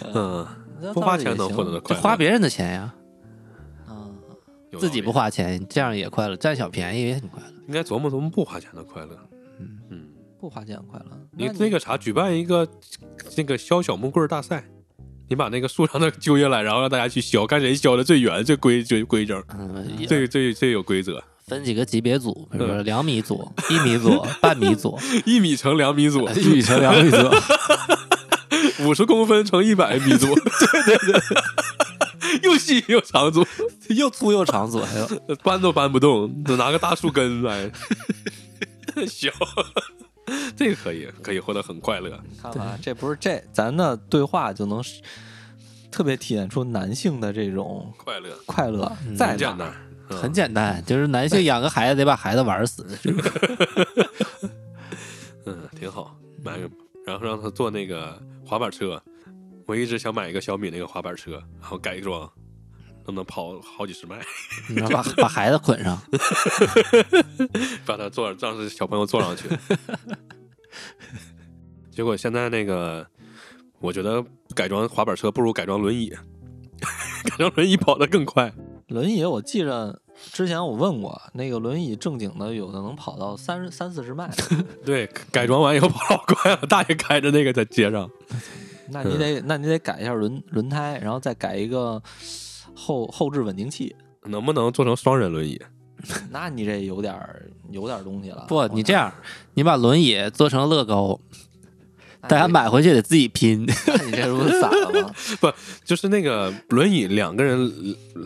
[0.14, 2.94] 嗯，不花钱能获得的快乐，花别人的钱呀，
[3.88, 4.16] 嗯，
[4.80, 7.54] 自己不，花钱，这样也快乐，占小便宜也很快乐。
[7.68, 9.16] 应该琢磨琢磨不花钱的快乐。
[9.60, 10.08] 嗯嗯，
[10.42, 11.06] 不花钱快乐。
[11.38, 12.68] 你那那个啥，举办一个
[13.38, 14.66] 那个削小木棍儿大赛，
[15.30, 21.24] 你把那个树上的 揪下来，然后让大家去削，看谁削的最圆、最规、最规整、嗯，最最最有规则。
[21.46, 27.18] 分几个级别组，比如两米组、一米组、半米组、 一米乘两米组， 一米乘两米组。
[28.86, 33.46] 五十公分乘一百米组，对对对，又细又长组，
[33.90, 35.08] 又粗又长组，还有
[35.44, 37.70] 搬都搬不动，得拿个大树根来
[39.08, 39.32] 削。
[40.56, 42.20] 这个可以，可以获得很快乐。
[42.42, 44.82] 看吧，这不是这咱的对话就能
[45.92, 49.74] 特别体现出男性的这种快乐快乐嗯在哪很简单，
[50.10, 52.86] 嗯很简单，就是男性养个孩子得把孩子玩死。
[55.46, 56.16] 嗯，挺好。
[56.44, 56.70] 买个，
[57.06, 59.02] 然后让他坐那个滑板车。
[59.68, 62.30] 我一直想买一个小米那个滑板车，然后改装，
[63.06, 64.20] 能不能跑好几十迈？
[64.76, 66.02] 然后把把孩子捆上，
[67.86, 69.50] 把他坐，让这小朋友坐上去。
[71.92, 73.06] 结果现在那个，
[73.80, 74.24] 我觉得
[74.56, 76.10] 改装滑板车不如改装轮椅，
[77.26, 78.54] 改装轮椅跑得更快。
[78.88, 84.30] 轮椅，我记着之前我问过，那个轮椅正经的有的能跑到三三四十迈，
[84.86, 88.10] 对，改装完以后跑老快了，大爷开着那个在街上，
[88.90, 92.02] 那你得那你得改一下轮轮胎，然后再改一个
[92.76, 93.96] 后后置稳定器。
[94.26, 95.60] 能不能做成双人轮椅？
[96.32, 98.46] 那你这有点儿有点东西了。
[98.48, 99.12] 不，你这样，
[99.54, 101.20] 你把轮椅做成乐高，
[102.28, 103.66] 大家买回去得自己拼。
[103.88, 105.12] 那你这不是 散了吗？
[105.40, 105.52] 不
[105.84, 107.72] 就是那个轮椅两个人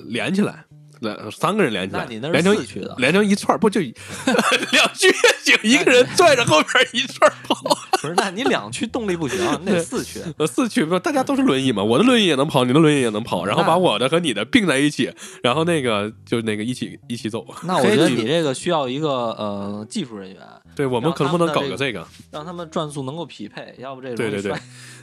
[0.08, 0.66] 连起来，
[1.00, 3.80] 两三个人连起来，那你那连成是四驱的，连成一串儿，不就
[4.72, 7.56] 两驱也行，一个人拽着后边一串儿跑。
[8.02, 8.14] 不是？
[8.16, 10.20] 那你两驱动力不行，你得四驱。
[10.38, 17.46] 呃，四驱不，大家都是轮椅嘛，我的轮椅也能跑，你的轮椅也能跑，然后把我的和你的并在一起，然后那个就那个一起一起走。
[17.64, 20.42] 那我觉得你这个需要一个呃技术人员，
[20.76, 22.06] 对，我们可能不能搞个这个？
[22.32, 24.54] 让他们转速能够匹配，要不这对对对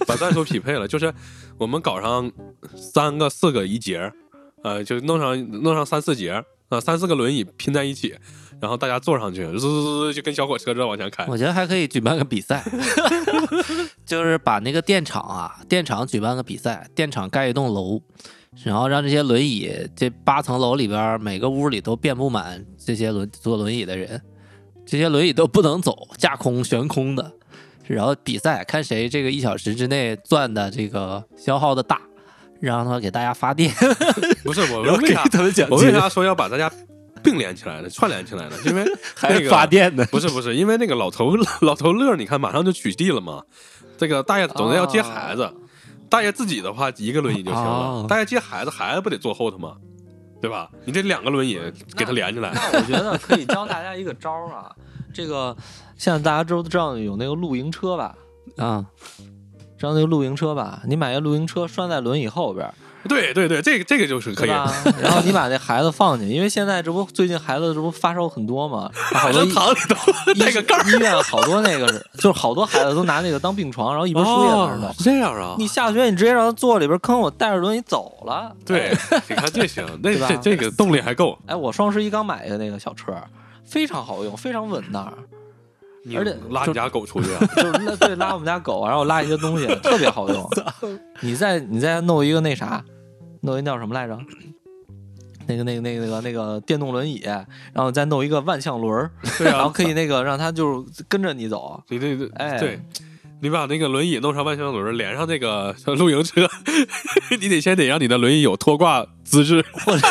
[0.06, 1.12] 把转速匹配了，就是
[1.58, 2.30] 我们搞上
[2.76, 4.12] 三个、四个一节儿，
[4.62, 8.14] 呃，就弄上弄上三四节儿啊、三四个轮椅拼在一起，
[8.58, 11.26] 然后大家坐上去，滋滋滋就跟小火车似的往前开。
[11.26, 12.64] 我觉得还可以举办个比赛，
[14.06, 18.00] 就是把那个电厂啊，电厂举办个比赛，电厂盖一栋楼，
[18.64, 24.22] 然后让这些轮椅，这八层楼里边每个屋里都遍布满这些轮坐轮椅的人，
[24.86, 27.32] 这些轮椅都不能走，架空悬空的，
[27.86, 32.00] 然后比赛看谁这个一小时之内钻的这个消耗的大，
[32.62, 33.74] 让他们给大家发电，
[34.44, 35.24] 不是我们为啥
[35.68, 36.70] 我为，啥说要把大家
[37.22, 37.90] 并联起来呢？
[37.90, 38.56] 串联起来呢？
[38.64, 38.84] 因为
[39.16, 40.06] 还那个发电呢。
[40.12, 43.42] 不是不是，因为那个老头 老头乐，你看马上就取缔了嘛。
[43.98, 45.52] 这个大爷总得要接孩子，
[46.08, 49.76] 大爷自己的话一个轮椅就行了，哦大爷接孩子，孩子不得坐后头吗？
[50.40, 50.68] 对吧？
[50.84, 51.60] 你这两个轮椅
[51.96, 54.70] 给他连起来，那我觉得可以教大家一个招儿啊，
[55.12, 55.56] 这个
[55.96, 58.14] 现在大家都知道有那个露营车吧？
[58.56, 58.84] 啊，
[59.18, 59.24] 知
[59.86, 60.80] 道那个露营车吧？
[60.86, 62.74] 你买个露营车拴在轮椅后边儿，
[63.08, 64.48] 对对对，这个这个就是可以。
[64.48, 74.88] 然后你把那孩子放进去，因为现在这不最近孩子这不发烧很多嘛， 好多躺里头那个盖儿，医院好多那个是，就是好多孩子都拿那个当病床，然后一边输液在那儿弄。
[74.88, 75.56] 哦是这样啊？
[75.58, 78.54] 你下学你直接让他坐里边坑，我带着轮椅走了。
[78.64, 78.96] 对，
[79.28, 81.36] 你看这行， 那这这个动力还够。
[81.46, 83.12] 哎，我双十一刚买的那个小车，
[83.64, 85.41] 非常好用，非常稳当，你
[86.16, 87.40] 而且拉你家狗出去啊？
[87.56, 90.48] 就是那对拉我们家狗，然后拉一些东西，特别好用。
[91.20, 92.84] 你再你再弄一个那啥，
[93.42, 94.18] 弄一叫什么来着？
[95.46, 97.20] 那个那个那个那个那个电动轮椅，
[97.72, 101.82] 然后再弄一个万向轮儿， 对啊，然后可以那个让它就是跟着你走。
[101.88, 102.80] 对对对哎对。
[103.40, 106.48] 你把那个轮椅弄上万向轮，连上那个露营车，
[107.40, 110.08] 你得先得让你的轮椅有拖挂资质，或者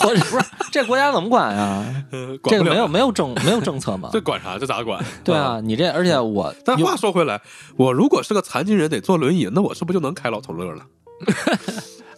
[0.00, 1.84] 或者不是这国家怎么管呀？
[2.10, 4.20] 呃管这个没有没有政没有政策嘛 这？
[4.20, 4.58] 管啥？
[4.58, 5.02] 这咋管？
[5.22, 7.40] 对啊，你这而且我但话说回来，
[7.76, 10.84] 我如果是个残疾人得坐轮椅，那我是不是就能开老头乐了？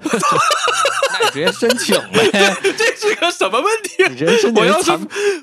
[0.03, 2.31] 那你直接申请呗，
[2.77, 4.03] 这是个什么问题？
[4.11, 4.91] 你直接申请我要是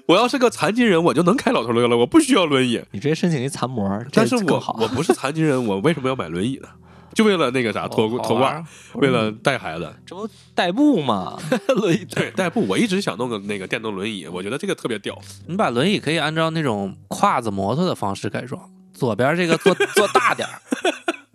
[0.08, 2.82] 我要是个残疾人，我就能开老头乐了，我不需要轮椅。
[2.92, 4.76] 你直接申请一残模，但是我。
[4.80, 6.68] 我不是残疾人，我为什么要买轮椅呢？
[7.14, 8.64] 就为了那个啥拖哦好拖挂，
[8.96, 9.92] 为了带孩子。
[10.06, 11.38] 这不代步吗？
[11.76, 15.18] 轮椅对， 代步，我一直想弄个那个电动轮椅，我觉得这个特别屌。
[15.48, 20.62] 你把轮椅可以按照那种胯子摩托的方式改装，左边这个做做 大点儿，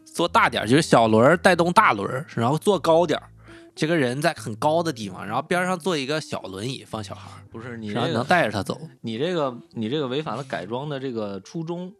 [0.04, 3.28] 做大点儿就是小轮儿带动大轮儿，然后做高点儿，
[3.74, 8.80] 这个人在很高的地方，然后边上坐一个小轮椅放小孩儿，不是你然后能，带着他走。
[9.00, 11.92] 你这个你这个违反了改装的这个初衷。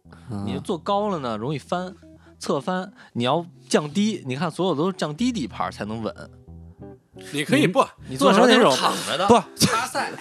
[0.45, 1.93] 你嗯做高了呢，容易翻，
[2.39, 2.91] 侧翻。
[3.13, 6.13] 你要降低，你看所有都是降低底盘才能稳。
[7.31, 10.11] 你可以不你做成那种躺着的，不 插赛，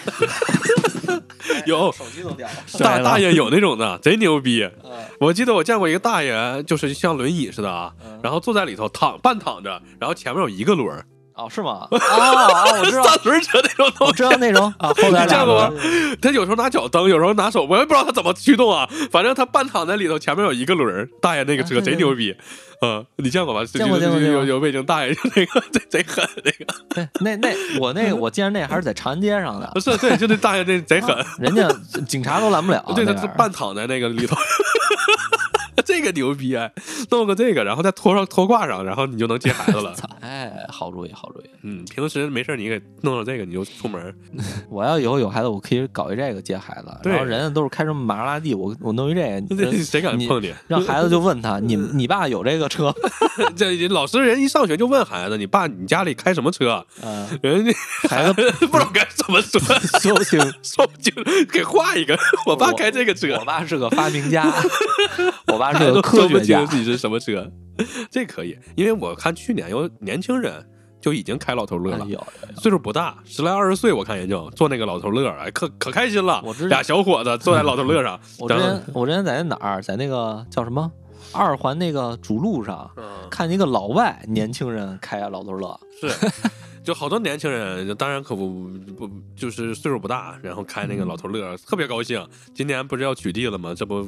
[1.67, 2.55] 有手机都掉了。
[2.79, 4.63] 大大爷有那种的， 贼牛逼。
[4.85, 11.05] 嗯我记得我见过一个大爷，就是像轮椅似的啊，嗯然后坐在里头躺半躺着，然后前面有一个轮儿，
[11.35, 11.87] 哦，是吗？
[11.91, 14.13] 哦哦，我知道，三轮车那种东西。
[14.13, 15.73] 我知道那种啊，后边俩你见过吗？
[16.23, 18.89] 他有时候拿脚蹬，有时候拿手，我也不知道他怎么驱动啊。
[19.11, 21.09] 反正他半躺在里头，前面有一个轮儿。
[21.21, 22.35] 大爷那个车啊贼牛逼，
[22.83, 23.65] 嗯，你见过吧？
[23.65, 31.69] 见过见过有有北京大爷就那个 贼贼狠那个，对，那那我那个 我见着那还是在长安街上的不，是对，就那大爷那贼狠，人家
[32.07, 32.85] 警察都拦不了。
[32.95, 34.37] 对，他半躺在那个里头。
[35.95, 36.73] 这个牛逼哎，
[37.11, 39.95] 弄个这个，然后再拖上拖挂上，然后你就能接孩子了。
[40.21, 41.45] 哎，好主意，好主意。
[41.63, 44.13] 嗯，平时没事儿你给弄上这个，你就出门。
[44.69, 46.89] 我要以后有孩子，我可以搞一这个接孩子。
[47.03, 49.21] 对然后人家都是开什么玛莎拉蒂，我我弄一这
[49.55, 50.53] 个，谁敢碰你？
[50.67, 52.93] 让孩子就问他，你你爸有这个车？
[53.57, 57.73] 这老师人一上学就问孩子：“你爸你家里开什么车嗯，？”人家
[58.09, 59.61] 孩子不知道该怎么说，
[60.01, 60.41] 说不清。
[60.63, 61.13] 说不清，
[61.53, 62.19] 给画一个。
[62.47, 64.53] 我爸开这个车我，爸是个发明家，
[65.49, 66.67] 我爸是科学家清。
[66.67, 67.51] 自己是什么车，
[68.11, 70.65] 这可以，因为我看去年有年轻人
[71.01, 72.07] 就已经开老头乐了
[72.57, 76.43] 岁数不大，十来二十岁，我看也就坐那个老头乐，哎，可可开心了。
[76.45, 80.91] 我俩小伙子坐在老头乐上，我之前我之前在那哪儿，在那个叫什么
[81.33, 86.09] 二环那个主路上，嗯，看见一个老外年轻人开老头乐，是，
[86.85, 92.25] 就好多年轻人，当然可不不就是岁数不大，然后开那个老头乐，特别高兴。
[92.55, 93.75] 今年不是要取缔了吗？
[93.75, 94.07] 这不，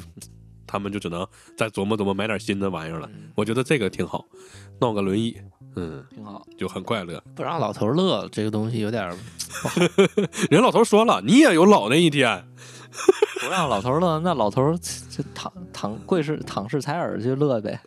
[0.66, 3.08] 他们就只能再琢磨琢磨买点新的玩意儿了。
[3.34, 4.24] 我觉得这个挺好，
[4.80, 5.36] 弄个轮椅，
[5.76, 6.46] 嗯，挺好。
[6.58, 7.22] 就很快乐。
[7.34, 9.16] 不让老头乐，这个东西有点儿
[10.50, 12.46] 人老头说了，你也有老那一天。
[13.40, 17.78] 不让老头乐，那老头就躺躺跪式躺式采耳就乐呗，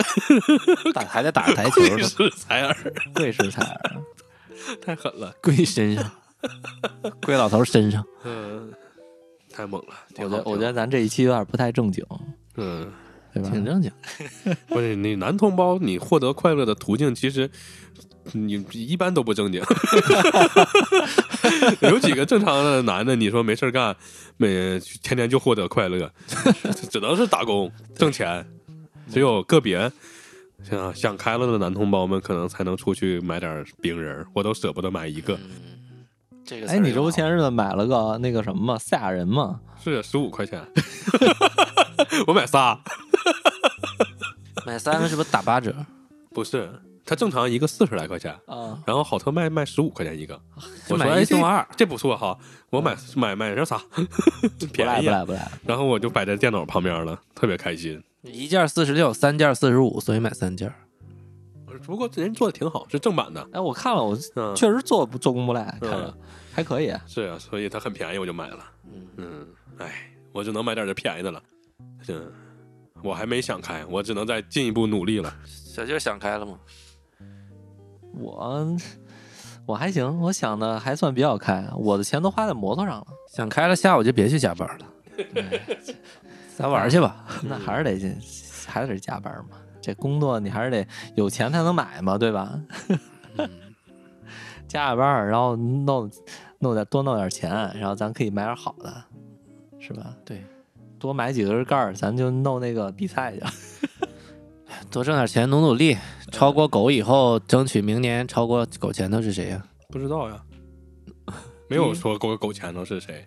[0.94, 3.96] 打 还得打个台球贵呢，是采耳，跪式采耳。
[4.82, 5.34] 太狠了。
[5.42, 6.12] 跪身上，
[7.26, 8.06] 跪老头身上。
[8.24, 8.72] 嗯，
[9.52, 9.96] 太猛了。
[10.18, 12.06] 我觉得我觉得咱这一期有点不太正经，
[12.60, 12.92] 嗯，
[13.34, 13.50] 对吧？
[13.50, 13.92] 挺正经，
[14.68, 17.50] 不是你男同胞，你获得快乐的途径其实
[18.34, 19.62] 你一般都不正经。
[21.82, 23.96] 有几个正常的男的，你说没事儿干，
[24.38, 26.12] 每天天就获得快乐，
[26.92, 28.46] 只能是打工挣钱。
[29.12, 29.92] 只有个别
[30.64, 35.38] 想想开了的男同胞们，可能才能出去买点冰人，我都舍不得买一个。
[36.46, 39.60] 这个哎，你这不前日子买了个那个什么嘛，赛亚人嘛？
[39.84, 40.62] 是十五块钱，
[42.28, 42.80] 我买仨，
[44.66, 45.74] 买三个是不是打八折？
[46.32, 46.70] 不是，
[47.06, 50.40] 它正常一个四十来块钱，啊，然后好特卖卖十五块钱一个，
[50.90, 52.38] 我说哎一送二，这不错哈，
[52.70, 55.52] 我买买买上仨，不赖便宜啊，不赖不赖。
[55.66, 58.02] 然后我就摆在电脑旁边了，特别开心。
[58.22, 60.72] 一件四十六，三件四十五，所以买三件。
[61.86, 66.18] 不过人做的挺好，是正版的，哎，我看了，我嗯，确实做做工不赖，看着嗯
[66.54, 66.94] 还可以。
[67.08, 68.60] 是啊，所以它很便宜，我就买了。
[68.92, 69.48] 嗯，嗯，
[69.78, 71.42] 哎，我只能买点这便宜的了。
[72.08, 72.32] 嗯，
[73.04, 75.34] 我还没想开，我只能再进一步努力了。
[75.46, 76.58] 小舅想开了吗？
[78.14, 78.78] 我
[79.66, 84.86] 我还行，我想的还算比较开，我的钱都花在摩托上了，想开了，下午就别去加班了，
[86.58, 87.26] 咱玩去吧。
[87.44, 88.16] 那还是得去
[88.68, 89.58] 还是得加班嘛。
[89.82, 90.86] 这工作你还是得
[91.16, 92.60] 有钱才能买嘛，对吧？
[93.38, 93.50] 嗯
[94.68, 96.12] 加加班，然后弄
[96.60, 99.04] 弄点多弄点钱，然后咱可以买点好的，
[99.80, 100.16] 是吧？
[100.26, 100.44] 对，
[101.00, 103.42] 多买几根杆儿，咱就弄那个比赛去。
[104.92, 105.98] 多挣点钱，努努力，
[106.32, 109.64] 超过狗以后，争取明年超过狗前头是谁呀？
[109.90, 110.42] 不知道呀，
[111.70, 113.26] 没有说狗狗前头是谁，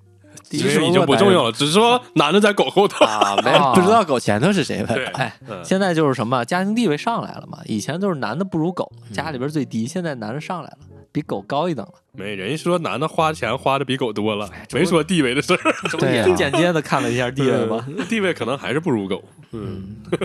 [0.51, 3.05] 第一其实已经不重要了，只是说男的在狗后头。
[3.05, 4.95] 啊，没有不知道狗前头是谁呗。
[4.95, 10.79] 对，哎，嗯现在就是什么家庭地位上来了嘛，以前都是男的不如狗，嗯家里边最低，现在男的上来了，
[11.13, 11.93] 比狗高一等了。
[12.13, 15.59] 没人家说男的花钱花的比狗多了，没说地位的事儿，
[15.91, 17.85] 这不对啊也间接的看了一下地位吗？
[17.89, 19.23] 嗯地位可能还是不如狗。
[19.53, 20.21] 嗯嗯，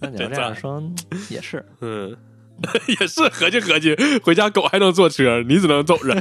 [0.00, 0.82] 那你要这样说
[1.28, 2.16] 也是，嗯，
[3.00, 3.94] 也是合计合计，
[4.24, 6.14] 回家狗还能坐车，你只能走着。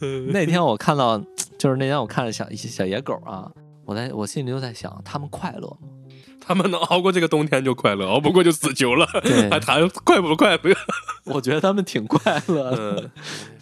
[0.32, 1.18] 那天我看到，
[1.58, 3.50] 就是那天我看了小小野狗啊，
[3.84, 5.88] 我在我心里就在想，他们快乐吗？
[6.46, 9.06] 他们能熬过这个冬天就快乐，熬不过就死球了，
[9.50, 10.74] 还谈快不快乐？
[11.24, 13.00] 我觉得他们挺快乐的。
[13.00, 13.10] 嗯，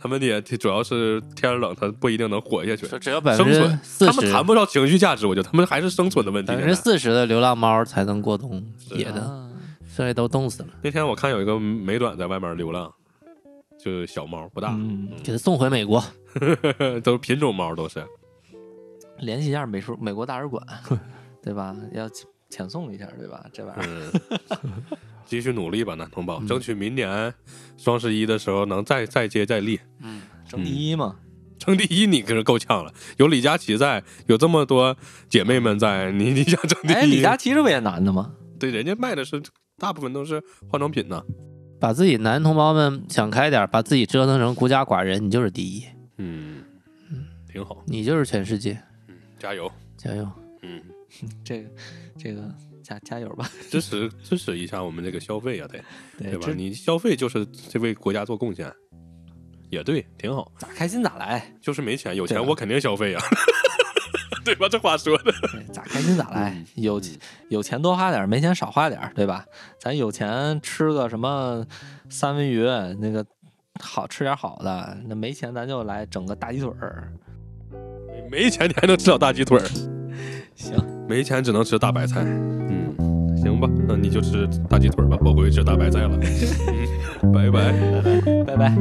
[0.01, 2.87] 他们也主要是天冷，他不一定能活下去。
[2.87, 6.59] 说只要百分之生存，四十，他们谈不上情绪价值，我觉得他们还是生存的问题百。
[6.59, 9.49] 分之四十的流浪猫才能过冬，野的，啊
[9.95, 10.69] 剩下都冻死了。
[10.83, 12.91] 那天我看有一个美短在外面流浪，
[13.79, 16.03] 就是小猫，不大，嗯，给它送回美国，
[17.05, 18.03] 都是品种猫，都是。
[19.19, 20.67] 联系一下美术美国大使馆，
[21.43, 21.77] 对吧？
[21.93, 22.09] 要
[22.53, 23.45] 遣送一下，对吧？
[23.53, 24.13] 这玩意儿，
[24.63, 24.83] 嗯，
[25.25, 27.33] 继续努力吧，男同胞，嗯争取明年
[27.79, 29.81] 双十一的时候能再再接再厉。
[30.01, 31.17] 嗯，争第一嘛。
[31.59, 32.93] 争第一，你可是够呛了。
[33.19, 34.97] 有李佳琦在，有这么多
[35.29, 36.93] 姐妹们在，你你想争第一？
[36.93, 38.35] 哎，李佳琦这不也男的吗？
[38.59, 39.41] 对，人家卖的是
[39.79, 41.23] 大部分都是化妆品呢。
[41.81, 45.85] 把自己男同胞们想开点，把自己折腾成孤家寡人，你就是第一，
[46.19, 46.65] 嗯，
[47.51, 49.71] 挺好，你就是全世界，嗯加油。
[49.97, 50.29] 加油！
[50.63, 50.83] 嗯，
[51.45, 51.69] 这个
[52.19, 52.43] 这个
[52.83, 55.79] 加加油吧，支持支持一下我们这个消费啊，得
[56.19, 56.53] 对吧？
[56.57, 58.73] 你消费就是这为国家做贡献，
[59.71, 60.51] 也对，挺好。
[60.59, 63.23] 咋开心咋来，就是没钱，有钱我肯定消费啊，
[64.45, 64.69] 对吧？
[64.69, 65.33] 这话说的。
[65.73, 66.67] 咋开心咋来嗯。
[66.83, 67.01] 有
[67.49, 69.47] 有钱多花点，没钱少花点，对吧？
[69.79, 71.65] 咱有钱吃个什么
[72.11, 72.65] 三文鱼，
[73.01, 73.25] 那个
[73.81, 77.13] 好吃点好的，那没钱咱就来整个大鸡腿儿。
[78.31, 79.69] 没钱你还能吃到大鸡腿儿，
[80.63, 80.77] 行，
[81.09, 82.21] 没钱只能吃大白菜。
[82.23, 86.17] 嗯，行吧，那你就吃大鸡腿吧，我回去吃大白菜了。
[87.23, 87.73] 嗯，拜拜。
[88.47, 88.73] 拜拜。